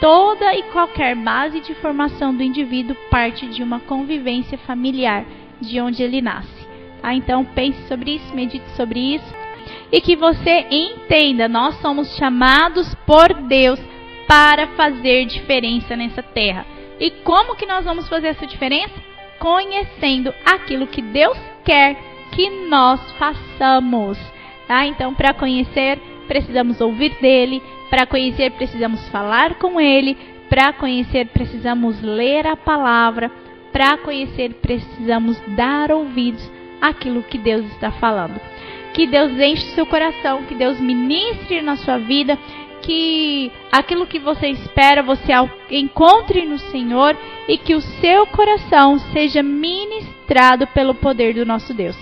toda 0.00 0.54
e 0.54 0.62
qualquer 0.64 1.14
base 1.16 1.60
de 1.60 1.74
formação 1.76 2.34
do 2.34 2.42
indivíduo 2.42 2.96
parte 3.10 3.46
de 3.46 3.62
uma 3.62 3.80
convivência 3.80 4.58
familiar 4.58 5.24
de 5.60 5.80
onde 5.80 6.02
ele 6.02 6.20
nasce. 6.20 6.68
Tá? 7.00 7.14
Então 7.14 7.44
pense 7.44 7.80
sobre 7.88 8.16
isso, 8.16 8.34
medite 8.34 8.68
sobre 8.76 9.14
isso 9.14 9.42
e 9.90 10.00
que 10.00 10.16
você 10.16 10.66
entenda, 10.70 11.48
nós 11.48 11.74
somos 11.76 12.16
chamados 12.16 12.94
por 13.06 13.32
Deus 13.34 13.78
para 14.26 14.68
fazer 14.68 15.26
diferença 15.26 15.94
nessa 15.94 16.22
terra. 16.22 16.64
E 16.98 17.10
como 17.10 17.56
que 17.56 17.66
nós 17.66 17.84
vamos 17.84 18.08
fazer 18.08 18.28
essa 18.28 18.46
diferença? 18.46 18.94
Conhecendo 19.38 20.32
aquilo 20.44 20.86
que 20.86 21.02
Deus 21.02 21.38
quer 21.64 21.96
que 22.32 22.48
nós 22.68 23.00
façamos. 23.12 24.18
Tá? 24.66 24.86
Então, 24.86 25.12
para 25.12 25.34
conhecer, 25.34 26.00
precisamos 26.22 26.80
ouvir 26.80 27.16
dele, 27.20 27.62
para 27.90 28.06
conhecer, 28.06 28.50
precisamos 28.52 29.06
falar 29.08 29.54
com 29.54 29.80
ele, 29.80 30.16
para 30.48 30.72
conhecer, 30.72 31.28
precisamos 31.28 32.00
ler 32.02 32.46
a 32.46 32.56
palavra, 32.56 33.30
para 33.72 33.96
conhecer, 33.98 34.54
precisamos 34.54 35.40
dar 35.56 35.90
ouvidos 35.90 36.50
àquilo 36.80 37.22
que 37.22 37.38
Deus 37.38 37.64
está 37.72 37.90
falando. 37.92 38.40
Que 38.92 39.06
Deus 39.06 39.32
enche 39.32 39.74
seu 39.74 39.86
coração, 39.86 40.42
que 40.44 40.54
Deus 40.54 40.78
ministre 40.78 41.62
na 41.62 41.76
sua 41.76 41.96
vida, 41.98 42.38
que 42.82 43.50
aquilo 43.70 44.06
que 44.06 44.18
você 44.18 44.48
espera 44.48 45.02
você 45.02 45.32
encontre 45.70 46.44
no 46.44 46.58
Senhor 46.58 47.16
e 47.48 47.56
que 47.56 47.74
o 47.74 47.80
seu 47.80 48.26
coração 48.26 48.98
seja 49.12 49.42
ministrado 49.42 50.66
pelo 50.68 50.94
poder 50.94 51.34
do 51.34 51.46
nosso 51.46 51.72
Deus. 51.72 51.96